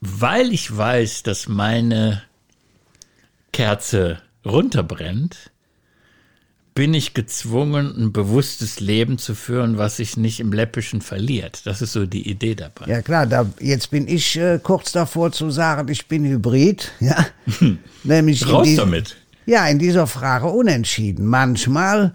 weil 0.00 0.52
ich 0.52 0.76
weiß, 0.76 1.22
dass 1.22 1.48
meine 1.48 2.22
Kerze 3.52 4.20
runterbrennt, 4.44 5.50
bin 6.76 6.92
ich 6.92 7.14
gezwungen, 7.14 7.92
ein 7.96 8.12
bewusstes 8.12 8.80
Leben 8.80 9.16
zu 9.16 9.34
führen, 9.34 9.78
was 9.78 9.96
sich 9.96 10.18
nicht 10.18 10.40
im 10.40 10.52
Läppischen 10.52 11.00
verliert. 11.00 11.66
Das 11.66 11.80
ist 11.80 11.94
so 11.94 12.04
die 12.04 12.28
Idee 12.28 12.54
dabei. 12.54 12.86
Ja 12.86 13.00
klar, 13.02 13.26
da, 13.26 13.46
jetzt 13.60 13.90
bin 13.90 14.06
ich 14.06 14.36
äh, 14.36 14.60
kurz 14.62 14.92
davor 14.92 15.32
zu 15.32 15.50
sagen, 15.50 15.88
ich 15.90 16.06
bin 16.06 16.24
Hybrid, 16.24 16.92
ja. 17.00 17.26
Nämlich 18.04 18.42
in 18.42 18.48
Raus 18.48 18.66
die- 18.68 18.76
damit. 18.76 19.16
Ja, 19.46 19.66
in 19.68 19.78
dieser 19.78 20.06
Frage 20.06 20.46
unentschieden. 20.46 21.24
Manchmal 21.26 22.14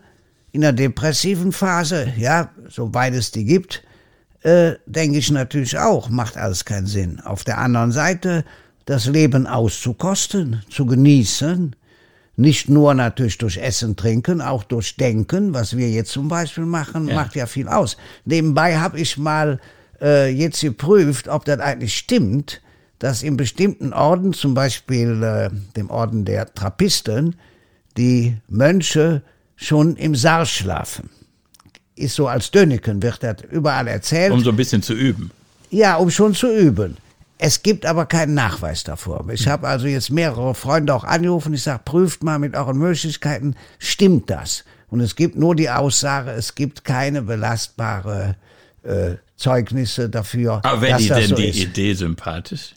in 0.51 0.61
der 0.61 0.73
depressiven 0.73 1.51
Phase, 1.51 2.13
ja, 2.17 2.51
soweit 2.69 3.13
es 3.15 3.31
die 3.31 3.45
gibt, 3.45 3.81
äh, 4.43 4.73
denke 4.85 5.17
ich 5.17 5.31
natürlich 5.31 5.77
auch, 5.79 6.09
macht 6.09 6.37
alles 6.37 6.65
keinen 6.65 6.87
Sinn. 6.87 7.19
Auf 7.21 7.43
der 7.43 7.57
anderen 7.57 7.91
Seite, 7.91 8.45
das 8.85 9.07
Leben 9.07 9.47
auszukosten, 9.47 10.61
zu 10.69 10.85
genießen, 10.85 11.75
nicht 12.35 12.69
nur 12.69 12.93
natürlich 12.93 13.37
durch 13.37 13.57
Essen, 13.57 13.95
Trinken, 13.95 14.41
auch 14.41 14.63
durch 14.63 14.95
Denken, 14.95 15.53
was 15.53 15.75
wir 15.77 15.89
jetzt 15.89 16.11
zum 16.11 16.27
Beispiel 16.27 16.65
machen, 16.65 17.07
Ja. 17.07 17.15
macht 17.15 17.35
ja 17.35 17.45
viel 17.45 17.67
aus. 17.67 17.97
Nebenbei 18.25 18.77
habe 18.77 18.99
ich 18.99 19.17
mal 19.17 19.59
äh, 20.01 20.29
jetzt 20.29 20.61
geprüft, 20.61 21.27
ob 21.27 21.45
das 21.45 21.59
eigentlich 21.59 21.95
stimmt, 21.95 22.61
dass 22.99 23.23
in 23.23 23.35
bestimmten 23.37 23.93
Orden, 23.93 24.33
zum 24.33 24.53
Beispiel 24.53 25.21
äh, 25.23 25.49
dem 25.75 25.89
Orden 25.89 26.23
der 26.25 26.53
Trappisten, 26.53 27.35
die 27.97 28.37
Mönche 28.47 29.21
schon 29.55 29.95
im 29.97 30.15
Sarg 30.15 30.47
schlafen. 30.47 31.09
Ist 31.95 32.15
so 32.15 32.27
als 32.27 32.49
Dönneken, 32.51 33.03
wird 33.03 33.21
das 33.21 33.37
überall 33.51 33.87
erzählt. 33.87 34.31
Um 34.31 34.39
so 34.43 34.49
ein 34.51 34.55
bisschen 34.55 34.81
zu 34.81 34.93
üben. 34.93 35.29
Ja, 35.69 35.97
um 35.97 36.09
schon 36.09 36.33
zu 36.33 36.47
üben. 36.47 36.97
Es 37.43 37.63
gibt 37.63 37.87
aber 37.87 38.05
keinen 38.05 38.35
Nachweis 38.35 38.83
davor. 38.83 39.27
Ich 39.31 39.47
habe 39.47 39.67
also 39.67 39.87
jetzt 39.87 40.11
mehrere 40.11 40.53
Freunde 40.53 40.93
auch 40.93 41.03
angerufen. 41.03 41.55
Ich 41.55 41.63
sage, 41.63 41.81
prüft 41.83 42.21
mal 42.21 42.37
mit 42.37 42.55
euren 42.55 42.77
Möglichkeiten, 42.77 43.55
stimmt 43.79 44.29
das? 44.29 44.63
Und 44.89 44.99
es 44.99 45.15
gibt 45.15 45.37
nur 45.37 45.55
die 45.55 45.67
Aussage, 45.71 46.29
es 46.29 46.53
gibt 46.53 46.83
keine 46.83 47.23
belastbare 47.23 48.35
äh, 48.83 49.15
Zeugnisse 49.37 50.07
dafür, 50.07 50.61
Aber 50.63 50.81
wenn 50.81 50.91
dass 50.91 51.01
die 51.01 51.07
das 51.07 51.17
denn 51.17 51.29
so 51.29 51.35
die 51.35 51.47
ist. 51.47 51.57
Idee 51.57 51.93
sympathisch? 51.95 52.75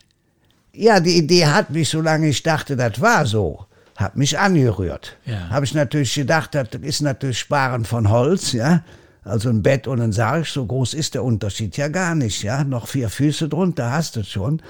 Ja, 0.72 0.98
die 0.98 1.18
Idee 1.18 1.44
hat 1.44 1.68
mich, 1.68 1.90
solange 1.90 2.28
ich 2.28 2.42
dachte, 2.42 2.74
das 2.74 2.98
war 3.02 3.26
so, 3.26 3.66
hat 3.96 4.16
mich 4.16 4.38
angerührt. 4.38 5.18
Ja. 5.26 5.50
Habe 5.50 5.66
ich 5.66 5.74
natürlich 5.74 6.14
gedacht, 6.14 6.54
das 6.54 6.68
ist 6.80 7.02
natürlich 7.02 7.38
Sparen 7.38 7.84
von 7.84 8.08
Holz, 8.08 8.52
ja. 8.52 8.82
Also 9.24 9.48
ein 9.48 9.62
Bett 9.62 9.86
und 9.86 10.00
ein 10.00 10.12
Sarg, 10.12 10.46
so 10.46 10.64
groß 10.66 10.94
ist 10.94 11.14
der 11.14 11.24
Unterschied 11.24 11.76
ja 11.76 11.88
gar 11.88 12.14
nicht, 12.14 12.42
ja. 12.42 12.62
Noch 12.64 12.88
vier 12.88 13.08
Füße 13.08 13.48
drunter 13.48 13.90
hast 13.90 14.16
du 14.16 14.24
schon. 14.24 14.60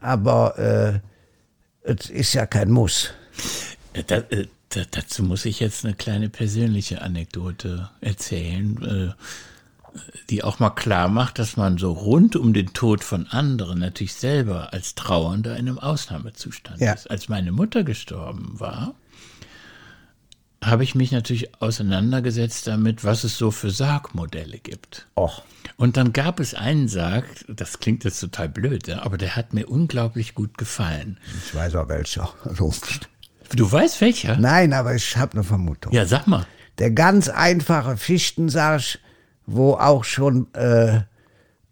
Aber 0.00 0.58
äh, 0.58 1.00
es 1.82 2.10
ist 2.10 2.32
ja 2.34 2.46
kein 2.46 2.70
Muss. 2.70 3.10
Da, 4.06 4.16
äh, 4.30 4.46
da, 4.70 4.82
dazu 4.90 5.22
muss 5.22 5.44
ich 5.44 5.60
jetzt 5.60 5.84
eine 5.84 5.94
kleine 5.94 6.28
persönliche 6.28 7.02
Anekdote 7.02 7.90
erzählen, 8.00 8.82
äh, 9.16 9.98
die 10.30 10.42
auch 10.42 10.58
mal 10.58 10.70
klar 10.70 11.08
macht, 11.08 11.38
dass 11.38 11.56
man 11.56 11.76
so 11.78 11.92
rund 11.92 12.34
um 12.36 12.52
den 12.54 12.72
Tod 12.72 13.04
von 13.04 13.26
anderen 13.26 13.80
natürlich 13.80 14.14
selber 14.14 14.72
als 14.72 14.94
Trauernder 14.94 15.52
in 15.56 15.68
einem 15.68 15.78
Ausnahmezustand 15.78 16.80
Ja. 16.80 16.92
ist. 16.92 17.10
Als 17.10 17.28
meine 17.28 17.52
Mutter 17.52 17.84
gestorben 17.84 18.54
war, 18.58 18.94
habe 20.62 20.84
ich 20.84 20.94
mich 20.94 21.10
natürlich 21.12 21.60
auseinandergesetzt 21.60 22.66
damit, 22.68 23.04
was 23.04 23.24
es 23.24 23.36
so 23.36 23.50
für 23.50 23.70
Sargmodelle 23.70 24.58
gibt. 24.58 25.08
Och. 25.16 25.42
Und 25.76 25.96
dann 25.96 26.12
gab 26.12 26.38
es 26.38 26.54
einen 26.54 26.86
Sarg, 26.88 27.24
das 27.48 27.80
klingt 27.80 28.04
jetzt 28.04 28.20
total 28.20 28.48
blöd, 28.48 28.88
aber 28.90 29.18
der 29.18 29.34
hat 29.36 29.52
mir 29.54 29.66
unglaublich 29.68 30.34
gut 30.34 30.56
gefallen. 30.58 31.18
Ich 31.46 31.54
weiß 31.54 31.74
auch 31.76 31.88
welcher. 31.88 32.32
Also, 32.44 32.72
Du 33.54 33.70
weißt 33.70 34.00
welcher? 34.00 34.36
nein, 34.38 34.72
aber 34.72 34.94
ich 34.94 35.16
habe 35.18 35.34
eine 35.34 35.44
Vermutung. 35.44 35.92
Ja, 35.92 36.06
sag 36.06 36.26
mal. 36.26 36.46
Der 36.78 36.90
ganz 36.90 37.28
einfache 37.28 37.98
Fichtensarg, 37.98 38.98
wo 39.44 39.74
auch 39.74 40.04
schon 40.04 40.52
äh, 40.54 41.00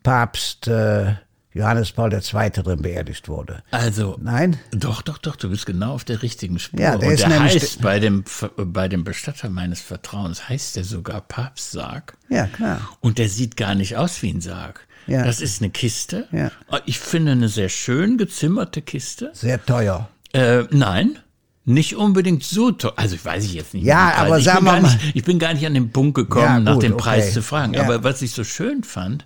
Papst 0.02 0.68
äh, 0.68 1.14
Johannes 1.52 1.90
Paul 1.92 2.12
II. 2.12 2.50
drin 2.50 2.80
beerdigt 2.83 3.28
wurde. 3.28 3.62
Also, 3.73 4.16
Nein? 4.23 4.57
Doch, 4.71 5.02
doch, 5.02 5.19
doch, 5.19 5.35
du 5.37 5.49
bist 5.50 5.66
genau 5.66 5.95
auf 5.95 6.04
der 6.04 6.23
richtigen 6.23 6.59
Spur. 6.61 6.78
Ja, 6.80 6.97
der 6.97 7.09
Und 7.09 7.14
ist 7.14 7.25
der 7.26 7.40
heißt 7.40 7.83
bei 7.83 7.99
dem, 7.99 8.25
bei 8.57 8.87
dem 8.88 9.02
Bestatter 9.02 9.49
meines 9.50 9.80
Vertrauens, 9.80 10.49
heißt 10.49 10.76
der 10.76 10.85
sogar 10.85 11.21
Papstsarg. 11.23 12.16
Ja, 12.28 12.47
klar. 12.47 12.80
Und 13.00 13.19
der 13.19 13.28
sieht 13.28 13.57
gar 13.57 13.75
nicht 13.75 13.97
aus 13.97 14.23
wie 14.23 14.33
ein 14.33 14.40
Sarg. 14.40 14.87
Ja. 15.07 15.25
Das 15.25 15.40
ist 15.40 15.61
eine 15.61 15.71
Kiste. 15.71 16.28
Ja. 16.30 16.52
Ich 16.87 17.00
finde 17.00 17.33
eine 17.33 17.49
sehr 17.49 17.69
schön 17.69 18.16
gezimmerte 18.16 18.80
Kiste. 18.83 19.30
Sehr 19.35 19.64
teuer. 19.64 20.09
Äh, 20.33 20.64
nein, 20.71 21.19
nicht 21.64 21.97
unbedingt 21.97 22.45
so 22.45 22.71
teuer. 22.71 22.92
Also 22.97 23.16
weiß 23.25 23.45
ich 23.45 23.54
jetzt 23.54 23.75
nicht. 23.75 23.85
Ja, 23.85 24.11
Preis. 24.11 24.19
aber 24.21 24.38
ich 24.38 24.45
sagen 24.45 24.64
wir 24.66 24.73
mal- 24.73 24.83
nicht, 24.83 25.16
Ich 25.16 25.25
bin 25.25 25.40
gar 25.40 25.52
nicht 25.54 25.66
an 25.66 25.75
den 25.75 25.90
Punkt 25.90 26.14
gekommen, 26.14 26.45
Ja, 26.45 26.61
nach 26.61 26.75
gut, 26.75 26.83
dem 26.85 26.97
Preis 26.97 27.25
okay. 27.25 27.33
zu 27.35 27.42
fragen. 27.42 27.75
Ja. 27.75 27.83
Aber 27.83 28.04
was 28.04 28.23
ich 28.23 28.30
so 28.30 28.45
schön 28.45 28.85
fand, 28.85 29.25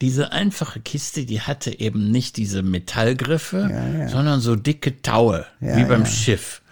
diese 0.00 0.30
einfache 0.32 0.80
Kiste, 0.80 1.26
die 1.26 1.40
hatte 1.40 1.80
eben 1.80 2.10
nicht 2.10 2.36
diese 2.36 2.62
Metallgriffe, 2.62 3.68
sondern 4.08 4.40
so 4.40 4.54
dicke 4.54 5.02
Taue, 5.02 5.44
wie 5.60 5.84
beim 5.84 6.06
Schiff. 6.06 6.62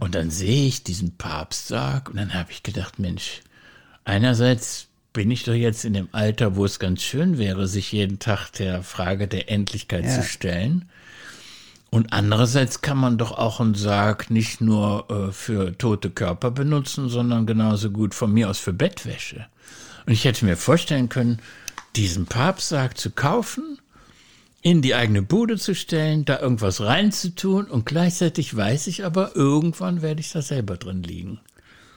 Und 0.00 0.14
dann 0.14 0.30
sehe 0.30 0.66
ich 0.66 0.82
diesen 0.82 1.16
Papstsarg 1.16 2.08
und 2.08 2.16
dann 2.16 2.32
habe 2.32 2.52
ich 2.52 2.62
gedacht, 2.62 2.98
Mensch, 2.98 3.42
einerseits 4.04 4.86
bin 5.12 5.30
ich 5.30 5.44
doch 5.44 5.52
jetzt 5.52 5.84
in 5.84 5.92
dem 5.92 6.08
Alter, 6.12 6.56
wo 6.56 6.64
es 6.64 6.78
ganz 6.78 7.02
schön 7.02 7.38
wäre, 7.38 7.68
sich 7.68 7.92
jeden 7.92 8.18
Tag 8.18 8.50
der 8.52 8.82
Frage 8.82 9.28
der 9.28 9.50
Endlichkeit 9.50 10.10
zu 10.10 10.22
stellen. 10.22 10.86
Und 11.90 12.12
andererseits 12.12 12.80
kann 12.80 12.98
man 12.98 13.18
doch 13.18 13.30
auch 13.30 13.60
einen 13.60 13.76
Sarg 13.76 14.28
nicht 14.28 14.60
nur 14.60 15.08
äh, 15.10 15.32
für 15.32 15.78
tote 15.78 16.10
Körper 16.10 16.50
benutzen, 16.50 17.08
sondern 17.08 17.46
genauso 17.46 17.92
gut 17.92 18.16
von 18.16 18.32
mir 18.32 18.50
aus 18.50 18.58
für 18.58 18.72
Bettwäsche. 18.72 19.46
Und 20.04 20.12
ich 20.12 20.24
hätte 20.24 20.44
mir 20.44 20.56
vorstellen 20.56 21.08
können, 21.08 21.38
diesen 21.96 22.26
Papstsarg 22.26 22.98
zu 22.98 23.10
kaufen, 23.10 23.78
in 24.62 24.80
die 24.80 24.94
eigene 24.94 25.22
Bude 25.22 25.58
zu 25.58 25.74
stellen, 25.74 26.24
da 26.24 26.40
irgendwas 26.40 26.80
reinzutun 26.80 27.66
und 27.66 27.84
gleichzeitig 27.84 28.56
weiß 28.56 28.86
ich 28.86 29.04
aber, 29.04 29.36
irgendwann 29.36 30.00
werde 30.00 30.20
ich 30.20 30.32
da 30.32 30.40
selber 30.40 30.76
drin 30.76 31.02
liegen. 31.02 31.40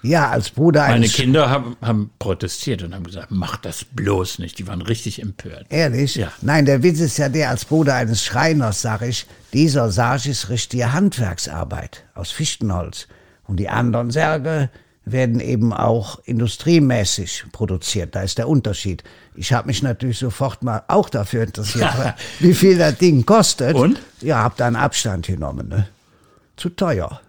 Ja, 0.03 0.29
als 0.29 0.51
Bruder 0.51 0.81
Meine 0.81 0.95
eines 0.95 1.13
Kinder 1.13 1.49
haben, 1.49 1.75
haben 1.81 2.11
protestiert 2.19 2.83
und 2.83 2.93
haben 2.93 3.03
gesagt, 3.03 3.31
mach 3.31 3.57
das 3.57 3.83
bloß 3.83 4.39
nicht. 4.39 4.59
Die 4.59 4.67
waren 4.67 4.81
richtig 4.81 5.21
empört. 5.21 5.65
Ehrlich? 5.69 6.15
Ja. 6.15 6.31
Nein, 6.41 6.65
der 6.65 6.83
Witz 6.83 6.99
ist 6.99 7.17
ja 7.17 7.29
der, 7.29 7.49
als 7.49 7.65
Bruder 7.65 7.95
eines 7.95 8.23
Schreiners 8.23 8.81
sag 8.81 9.01
ich, 9.01 9.25
dieser 9.53 9.89
Sarg 9.89 10.25
ist 10.25 10.49
richtige 10.49 10.93
Handwerksarbeit 10.93 12.03
aus 12.13 12.31
Fichtenholz. 12.31 13.07
Und 13.45 13.57
die 13.57 13.69
anderen 13.69 14.11
Särge 14.11 14.69
werden 15.11 15.39
eben 15.39 15.73
auch 15.73 16.19
industriemäßig 16.25 17.45
produziert. 17.51 18.15
Da 18.15 18.21
ist 18.21 18.37
der 18.37 18.47
Unterschied. 18.47 19.03
Ich 19.35 19.53
habe 19.53 19.67
mich 19.67 19.81
natürlich 19.83 20.19
sofort 20.19 20.63
mal 20.63 20.83
auch 20.87 21.09
dafür 21.09 21.43
interessiert, 21.43 21.89
wie 22.39 22.53
viel 22.53 22.77
das 22.77 22.97
Ding 22.97 23.25
kostet. 23.25 23.75
Und? 23.75 23.99
Ja, 24.21 24.43
hab 24.43 24.57
da 24.57 24.67
einen 24.67 24.75
Abstand 24.75 25.27
genommen. 25.27 25.69
Ne? 25.69 25.87
Zu 26.55 26.69
teuer. 26.69 27.21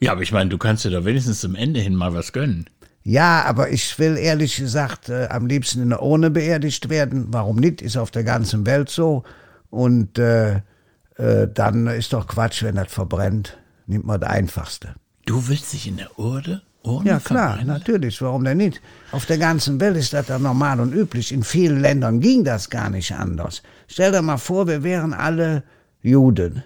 Ja, 0.00 0.12
aber 0.12 0.22
ich 0.22 0.32
meine, 0.32 0.50
du 0.50 0.58
kannst 0.58 0.84
dir 0.84 0.90
doch 0.90 1.04
wenigstens 1.04 1.40
zum 1.40 1.54
Ende 1.54 1.80
hin 1.80 1.94
mal 1.94 2.14
was 2.14 2.32
gönnen. 2.32 2.68
Ja, 3.02 3.44
aber 3.44 3.70
ich 3.70 3.98
will 3.98 4.16
ehrlich 4.16 4.56
gesagt 4.56 5.08
äh, 5.08 5.26
am 5.30 5.46
liebsten 5.46 5.82
in 5.82 5.90
der 5.90 6.02
Urne 6.02 6.30
beerdigt 6.30 6.88
werden. 6.90 7.26
Warum 7.30 7.56
nicht? 7.56 7.82
Ist 7.82 7.96
auf 7.96 8.10
der 8.10 8.24
ganzen 8.24 8.66
Welt 8.66 8.90
so. 8.90 9.24
Und 9.70 10.18
äh, 10.18 10.62
äh, 11.16 11.48
dann 11.52 11.86
ist 11.86 12.12
doch 12.12 12.26
Quatsch, 12.26 12.62
wenn 12.62 12.76
das 12.76 12.92
verbrennt. 12.92 13.58
Nimmt 13.86 14.06
man 14.06 14.20
das 14.20 14.30
Einfachste. 14.30 14.94
Du 15.26 15.48
willst 15.48 15.72
dich 15.72 15.86
in 15.86 15.96
der 15.96 16.18
Urde? 16.18 16.62
Urne 16.82 17.10
Ja, 17.10 17.20
klar, 17.20 17.62
natürlich. 17.64 18.20
Warum 18.22 18.44
denn 18.44 18.56
nicht? 18.56 18.80
Auf 19.12 19.26
der 19.26 19.38
ganzen 19.38 19.80
Welt 19.80 19.96
ist 19.96 20.12
das 20.12 20.26
dann 20.26 20.42
normal 20.42 20.80
und 20.80 20.94
üblich. 20.94 21.32
In 21.32 21.42
vielen 21.42 21.80
Ländern 21.80 22.20
ging 22.20 22.44
das 22.44 22.70
gar 22.70 22.88
nicht 22.88 23.12
anders. 23.12 23.62
Stell 23.86 24.12
dir 24.12 24.22
mal 24.22 24.38
vor, 24.38 24.66
wir 24.66 24.82
wären 24.82 25.12
alle 25.12 25.62
Juden. 26.02 26.62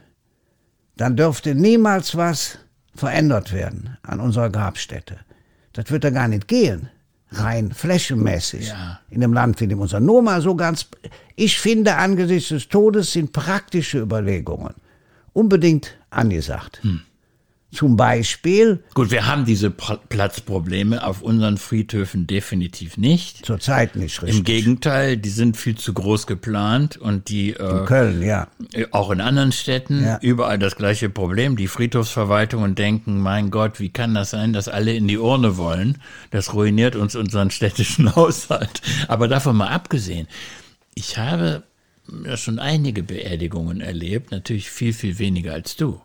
Dann 0.97 1.17
dürfte 1.17 1.55
niemals 1.55 2.17
was 2.17 2.59
verändert 2.95 3.53
werden 3.53 3.97
an 4.03 4.21
unserer 4.21 4.51
Grabstätte. 4.51 5.17
Das 5.73 5.91
wird 5.91 6.05
da 6.05 6.11
gar 6.11 6.29
nicht 6.29 6.47
gehen. 6.47 6.89
Rein 7.33 7.73
flächenmäßig. 7.73 8.69
Ja. 8.69 9.01
In 9.11 9.25
einem 9.25 9.33
Land 9.33 9.61
wie 9.61 9.67
dem 9.67 9.81
unser. 9.81 9.99
Nur 9.99 10.23
mal 10.23 10.41
so 10.41 10.55
ganz. 10.55 10.87
Ich 11.35 11.59
finde, 11.59 11.97
angesichts 11.97 12.51
des 12.51 12.69
Todes 12.69 13.13
sind 13.13 13.33
praktische 13.33 13.99
Überlegungen 13.99 14.75
unbedingt 15.33 15.99
angesagt. 16.11 16.81
Zum 17.75 17.97
Beispiel 17.97 18.83
Gut, 18.95 19.11
wir 19.11 19.27
haben 19.27 19.45
diese 19.45 19.69
Pl- 19.69 19.99
Platzprobleme 20.09 21.05
auf 21.07 21.23
unseren 21.23 21.59
Friedhöfen 21.59 22.27
definitiv 22.27 22.97
nicht. 22.97 23.45
zurzeit 23.45 23.97
nicht 23.97 24.23
richtig. 24.23 24.39
Im 24.39 24.45
Gegenteil, 24.45 25.17
die 25.17 25.29
sind 25.29 25.57
viel 25.57 25.77
zu 25.77 25.93
groß 25.93 26.27
geplant 26.27 26.97
und 26.97 27.29
die 27.29 27.51
äh, 27.51 27.85
Köln, 27.85 28.23
ja. 28.23 28.49
auch 28.93 29.11
in 29.11 29.21
anderen 29.21 29.53
Städten 29.53 30.03
Ja. 30.05 30.19
überall 30.23 30.59
das 30.59 30.77
gleiche 30.77 31.09
Problem. 31.11 31.57
Die 31.57 31.67
Friedhofsverwaltungen 31.69 32.75
denken, 32.75 33.21
mein 33.21 33.51
Gott, 33.51 33.81
wie 33.81 33.91
kann 33.91 34.15
das 34.15 34.31
sein, 34.31 34.53
dass 34.53 34.69
alle 34.69 34.95
in 34.95 35.09
die 35.09 35.19
Urne 35.19 35.57
wollen? 35.57 35.99
Das 36.31 36.55
ruiniert 36.55 36.97
uns 36.97 37.15
unseren 37.17 37.51
städtischen 37.51 38.15
Haushalt. 38.17 38.83
Aber 39.09 39.29
davon 39.29 39.57
mal 39.57 39.69
abgesehen, 39.69 40.29
ich 40.95 41.19
habe 41.19 41.63
ja 42.27 42.37
schon 42.37 42.59
einige 42.59 43.03
Beerdigungen 43.03 43.81
erlebt, 43.81 44.31
natürlich 44.31 44.71
viel, 44.71 44.93
viel 44.93 45.19
weniger 45.19 45.55
als 45.55 45.75
du. 45.77 46.01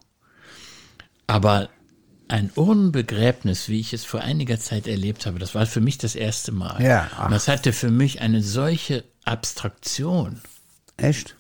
Aber 1.29 1.69
ein 2.27 2.51
Urnenbegräbnis, 2.55 3.69
wie 3.69 3.79
ich 3.79 3.93
es 3.93 4.03
vor 4.03 4.21
einiger 4.21 4.59
Zeit 4.59 4.87
erlebt 4.87 5.25
habe, 5.25 5.37
das 5.37 5.53
war 5.53 5.65
für 5.67 5.79
mich 5.79 5.99
das 5.99 6.15
erste 6.15 6.51
Mal. 6.51 6.81
Ja, 6.81 7.09
ach. 7.15 7.25
Und 7.25 7.31
das 7.31 7.47
hatte 7.47 7.71
für 7.71 7.91
mich 7.91 8.21
eine 8.21 8.41
solche 8.41 9.03
Abstraktion 9.25 10.41
Echt? 10.97 11.35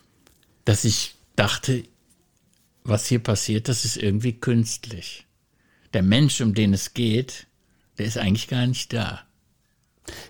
dass 0.65 0.85
ich 0.85 1.15
dachte, 1.35 1.83
was 2.83 3.07
hier 3.07 3.19
passiert, 3.19 3.67
das 3.67 3.83
ist 3.83 3.97
irgendwie 3.97 4.33
künstlich. 4.33 5.25
Der 5.93 6.03
Mensch, 6.03 6.39
um 6.41 6.53
den 6.53 6.73
es 6.73 6.93
geht, 6.93 7.47
der 7.97 8.05
ist 8.05 8.17
eigentlich 8.17 8.47
gar 8.47 8.67
nicht 8.67 8.93
da. 8.93 9.21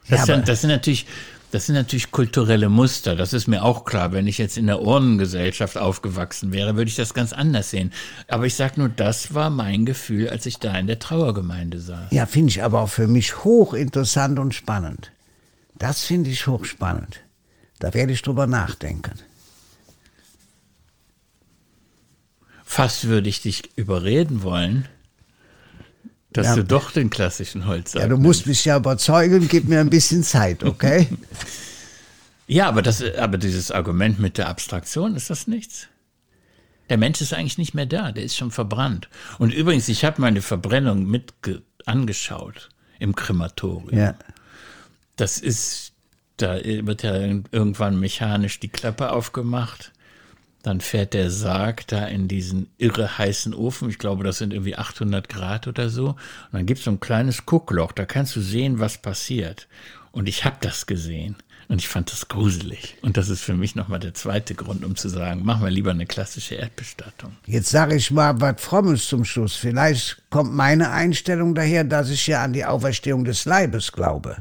Das, 0.08 0.20
Ja, 0.20 0.26
sind, 0.26 0.48
das 0.48 0.62
sind 0.62 0.70
natürlich, 0.70 1.06
das 1.52 1.66
sind 1.66 1.76
natürlich 1.76 2.12
kulturelle 2.12 2.70
Muster. 2.70 3.16
Das 3.16 3.34
ist 3.34 3.48
mir 3.48 3.64
auch 3.64 3.84
klar. 3.84 4.12
Wenn 4.12 4.28
ich 4.28 4.38
jetzt 4.38 4.58
in 4.58 4.68
der 4.68 4.82
Urnengesellschaft 4.82 5.78
aufgewachsen 5.78 6.52
wäre, 6.52 6.76
würde 6.76 6.90
ich 6.90 6.96
das 6.96 7.14
ganz 7.14 7.34
anders 7.34 7.72
sehen. 7.72 7.92
Aber 8.28 8.46
ich 8.46 8.56
sage 8.56 8.80
nur, 8.80 8.90
das 8.90 9.34
war 9.34 9.50
mein 9.50 9.86
Gefühl, 9.86 10.30
als 10.30 10.46
ich 10.46 10.58
da 10.60 10.78
in 10.78 10.88
der 10.88 11.00
Trauergemeinde 11.00 11.80
saß. 11.80 12.12
Ja, 12.12 12.26
finde 12.26 12.50
ich 12.50 12.64
aber 12.64 12.82
auch 12.82 12.90
für 12.90 13.08
mich 13.08 13.44
hochinteressant 13.44 14.38
und 14.38 14.54
spannend. 14.54 15.12
Das 15.78 16.04
finde 16.04 16.30
ich 16.30 16.46
hochspannend. 16.46 17.22
Da 17.80 17.94
werde 17.94 18.14
ich 18.14 18.22
drüber 18.22 18.46
nachdenken. 18.46 19.14
Fast 22.64 23.08
würde 23.08 23.30
ich 23.30 23.42
dich 23.42 23.76
überreden 23.76 24.44
wollen, 24.44 24.88
dass 26.34 26.48
Ja. 26.48 26.56
du 26.58 26.64
doch 26.64 26.92
den 26.92 27.10
klassischen 27.10 27.66
Holzsack 27.66 28.02
Ja, 28.04 28.08
du 28.08 28.18
musst 28.18 28.46
mich 28.48 28.64
ja 28.66 28.78
überzeugen, 28.78 29.48
gib 29.48 29.68
mir 29.68 29.80
ein 29.80 29.90
bisschen 29.90 30.24
Zeit, 30.24 30.64
okay? 30.64 31.08
Ja, 32.48 32.68
aber, 32.68 32.82
das, 32.82 33.04
aber 33.04 33.38
dieses 33.38 33.70
Argument 33.70 34.20
mit 34.20 34.40
der 34.40 34.50
Abstraktion, 34.50 35.16
ist 35.16 35.30
das 35.30 35.46
nichts? 35.46 35.88
Der 36.90 36.98
Mensch 36.98 37.22
ist 37.22 37.32
eigentlich 37.32 37.60
nicht 37.60 37.76
mehr 37.76 37.86
da, 37.86 38.12
der 38.12 38.24
ist 38.24 38.36
schon 38.36 38.50
verbrannt. 38.50 39.08
Und 39.38 39.54
übrigens, 39.54 39.88
ich 39.88 40.04
habe 40.04 40.20
meine 40.20 40.42
Verbrennung 40.42 41.06
mit 41.06 41.32
angeschaut 41.86 42.70
im 42.98 43.14
Krematorium. 43.16 43.96
ja. 43.96 44.16
Das 45.16 45.38
ist, 45.38 45.92
da 46.38 46.56
wird 46.64 47.04
ja 47.04 47.14
irgendwann 47.18 48.00
mechanisch 48.00 48.60
die 48.60 48.70
Klappe 48.70 49.12
aufgemacht. 49.12 49.92
Dann 50.64 50.82
fährt 50.82 51.14
der 51.14 51.32
Sarg 51.32 51.88
da 51.88 52.06
in 52.06 52.28
diesen 52.28 52.68
irre 52.78 53.18
heißen 53.18 53.54
Ofen. 53.54 53.90
Ich 53.90 53.98
glaube, 53.98 54.24
das 54.24 54.40
sind 54.40 54.54
irgendwie 54.54 54.76
800 54.76 55.30
Grad 55.30 55.68
oder 55.68 55.90
so. 55.90 56.10
Und 56.10 56.18
dann 56.52 56.66
gibt 56.66 56.80
es 56.80 56.86
so 56.86 56.92
ein 56.92 57.00
kleines 57.00 57.46
Guckloch. 57.46 57.94
Da 57.94 58.06
kannst 58.06 58.36
du 58.36 58.42
sehen, 58.42 58.80
was 58.80 58.98
passiert. 58.98 59.68
Und 60.12 60.28
ich 60.28 60.44
habe 60.44 60.58
das 60.60 60.86
gesehen. 60.86 61.38
Und 61.70 61.78
ich 61.78 61.88
fand 61.88 62.12
das 62.12 62.28
gruselig. 62.28 62.98
Und 63.04 63.16
das 63.16 63.30
ist 63.30 63.42
für 63.42 63.54
mich 63.54 63.76
nochmal 63.76 64.00
der 64.00 64.16
zweite 64.16 64.56
Grund, 64.56 64.84
um 64.84 64.96
zu 64.96 65.08
sagen, 65.08 65.46
machen 65.46 65.64
wir 65.64 65.70
lieber 65.70 65.92
eine 65.92 66.08
klassische 66.08 66.56
Erdbestattung. 66.56 67.34
Jetzt 67.46 67.70
sage 67.70 67.96
ich 67.96 68.10
mal 68.10 68.42
was 68.42 68.60
Frommes 68.60 69.08
zum 69.08 69.24
Schluss. 69.24 69.56
Vielleicht 69.56 70.24
kommt 70.32 70.52
meine 70.52 70.90
Einstellung 70.90 71.54
daher, 71.54 71.84
dass 71.84 72.10
ich 72.10 72.26
ja 72.26 72.44
an 72.44 72.54
die 72.54 72.66
Auferstehung 72.66 73.24
des 73.24 73.46
Leibes 73.46 73.92
glaube. 73.92 74.38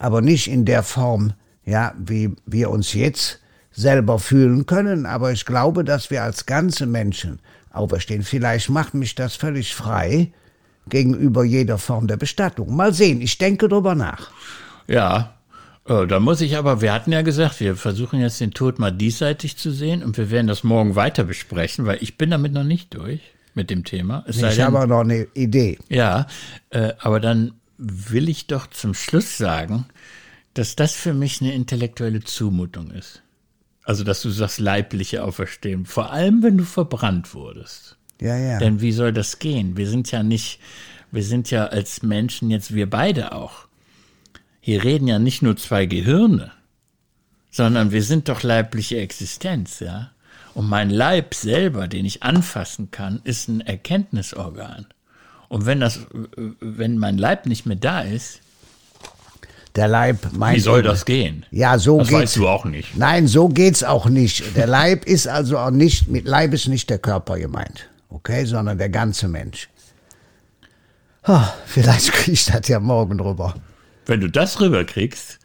Aber 0.00 0.20
nicht 0.20 0.48
in 0.48 0.64
der 0.64 0.82
Form, 0.82 1.32
ja, 1.64 1.94
wie 1.96 2.34
wir 2.44 2.70
uns 2.70 2.92
jetzt 2.92 3.38
selber 3.78 4.18
fühlen 4.18 4.66
können. 4.66 5.06
Aber 5.06 5.32
ich 5.32 5.44
glaube, 5.44 5.84
dass 5.84 6.10
wir 6.10 6.22
als 6.22 6.46
ganze 6.46 6.86
Menschen 6.86 7.38
auferstehen. 7.70 8.22
Vielleicht 8.22 8.70
macht 8.70 8.94
mich 8.94 9.14
das 9.14 9.36
völlig 9.36 9.74
frei 9.74 10.32
gegenüber 10.88 11.44
jeder 11.44 11.78
Form 11.78 12.08
der 12.08 12.16
Bestattung. 12.16 12.74
Mal 12.74 12.92
sehen, 12.92 13.20
ich 13.20 13.38
denke 13.38 13.68
drüber 13.68 13.94
nach. 13.94 14.30
Ja, 14.88 15.34
äh, 15.86 16.06
da 16.06 16.18
muss 16.18 16.40
ich 16.40 16.56
aber, 16.56 16.80
wir 16.80 16.92
hatten 16.92 17.12
ja 17.12 17.22
gesagt, 17.22 17.60
wir 17.60 17.76
versuchen 17.76 18.20
jetzt 18.20 18.40
den 18.40 18.52
Tod 18.52 18.78
mal 18.78 18.90
diesseitig 18.90 19.56
zu 19.56 19.70
sehen 19.70 20.02
und 20.02 20.16
wir 20.16 20.30
werden 20.30 20.46
das 20.46 20.64
morgen 20.64 20.96
weiter 20.96 21.24
besprechen, 21.24 21.86
weil 21.86 21.98
ich 22.00 22.18
bin 22.18 22.30
damit 22.30 22.52
noch 22.52 22.64
nicht 22.64 22.94
durch 22.94 23.20
mit 23.54 23.70
dem 23.70 23.84
Thema. 23.84 24.24
Es 24.26 24.38
Ich 24.38 24.60
habe 24.60 24.78
aber 24.78 24.86
noch 24.86 25.00
eine 25.00 25.28
Idee. 25.34 25.78
Ja, 25.88 26.26
äh, 26.70 26.92
aber 26.98 27.20
dann 27.20 27.52
will 27.76 28.28
ich 28.28 28.46
doch 28.46 28.66
zum 28.66 28.94
Schluss 28.94 29.38
sagen, 29.38 29.86
dass 30.54 30.74
das 30.74 30.94
für 30.94 31.14
mich 31.14 31.40
eine 31.40 31.52
intellektuelle 31.54 32.24
Zumutung 32.24 32.90
ist. 32.90 33.22
Also, 33.88 34.04
dass 34.04 34.20
du 34.20 34.28
sagst, 34.28 34.60
leibliche 34.60 35.24
Auferstehung. 35.24 35.86
Vor 35.86 36.12
allem, 36.12 36.42
wenn 36.42 36.58
du 36.58 36.64
verbrannt 36.64 37.32
wurdest. 37.32 37.96
Ja, 38.20 38.36
ja. 38.36 38.58
Denn 38.58 38.82
wie 38.82 38.92
soll 38.92 39.14
das 39.14 39.38
gehen? 39.38 39.78
Wir 39.78 39.88
sind 39.88 40.10
ja 40.10 40.22
nicht, 40.22 40.60
wir 41.10 41.22
sind 41.22 41.50
ja 41.50 41.68
als 41.68 42.02
Menschen 42.02 42.50
jetzt, 42.50 42.74
wir 42.74 42.90
beide 42.90 43.32
auch. 43.32 43.66
Hier 44.60 44.84
reden 44.84 45.08
ja 45.08 45.18
nicht 45.18 45.40
nur 45.40 45.56
zwei 45.56 45.86
Gehirne, 45.86 46.52
sondern 47.50 47.90
wir 47.90 48.02
sind 48.02 48.28
doch 48.28 48.42
leibliche 48.42 48.98
Existenz, 48.98 49.80
ja. 49.80 50.10
Und 50.52 50.68
mein 50.68 50.90
Leib 50.90 51.32
selber, 51.32 51.88
den 51.88 52.04
ich 52.04 52.22
anfassen 52.22 52.90
kann, 52.90 53.22
ist 53.24 53.48
ein 53.48 53.62
Erkenntnisorgan. 53.62 54.84
Und 55.48 55.64
wenn 55.64 55.80
das, 55.80 56.00
wenn 56.60 56.98
mein 56.98 57.16
Leib 57.16 57.46
nicht 57.46 57.64
mehr 57.64 57.76
da 57.76 58.02
ist, 58.02 58.40
Der 59.78 59.86
Leib 59.88 60.32
meint. 60.32 60.56
wie 60.56 60.60
soll 60.60 60.82
das 60.82 61.04
gehen? 61.04 61.46
Ja, 61.52 61.78
so 61.78 61.98
Das 62.00 62.08
geht's. 62.08 62.20
weißt 62.20 62.36
du 62.36 62.48
auch 62.48 62.64
nicht. 62.64 62.96
Nein, 62.96 63.28
so 63.28 63.48
geht's 63.48 63.84
auch 63.84 64.06
nicht. 64.06 64.56
Der 64.56 64.66
Leib 64.66 65.04
ist 65.06 65.28
also 65.28 65.56
auch 65.58 65.70
nicht, 65.70 66.08
mit 66.08 66.26
Leib 66.26 66.52
ist 66.52 66.66
nicht 66.66 66.90
der 66.90 66.98
Körper 66.98 67.38
gemeint, 67.38 67.88
okay, 68.10 68.44
sondern 68.44 68.76
der 68.76 68.88
ganze 68.88 69.28
Mensch. 69.28 69.68
Ah, 71.22 71.52
vielleicht 71.66 72.12
krieg 72.12 72.34
ich 72.34 72.46
das 72.46 72.66
ja 72.68 72.80
morgen 72.80 73.20
rüber. 73.20 73.54
Wenn 74.06 74.20
du 74.20 74.28
das 74.28 74.60
rüberkriegst, 74.60 75.38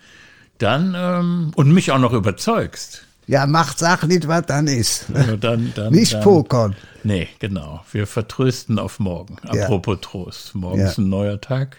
dann 0.57 0.95
ähm, 0.97 1.51
und 1.55 1.71
mich 1.71 1.91
auch 1.91 1.99
noch 1.99 2.13
überzeugst, 2.13 3.03
Ja, 3.27 3.45
macht 3.45 3.77
Sach 3.79 4.03
nicht, 4.03 4.27
was 4.27 4.45
dann 4.47 4.67
ist. 4.67 5.05
also 5.13 5.35
dann, 5.37 5.73
dann 5.75 5.93
Nicht 5.99 6.13
dann, 6.13 6.23
pokern. 6.23 6.75
Nee, 7.03 7.27
genau. 7.39 7.83
Wir 7.91 8.07
vertrösten 8.07 8.79
auf 8.79 8.99
morgen. 8.99 9.35
Ja. 9.53 9.63
Apropos 9.63 9.97
Trost. 10.01 10.55
Morgen 10.55 10.79
Ja. 10.79 10.87
ist 10.87 10.97
ein 10.97 11.09
neuer 11.09 11.39
Tag, 11.41 11.77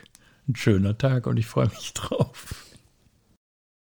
ein 0.49 0.57
schöner 0.57 0.97
Tag 0.99 1.27
und 1.27 1.37
ich 1.39 1.47
freue 1.47 1.69
mich 1.69 1.93
drauf. 1.95 2.64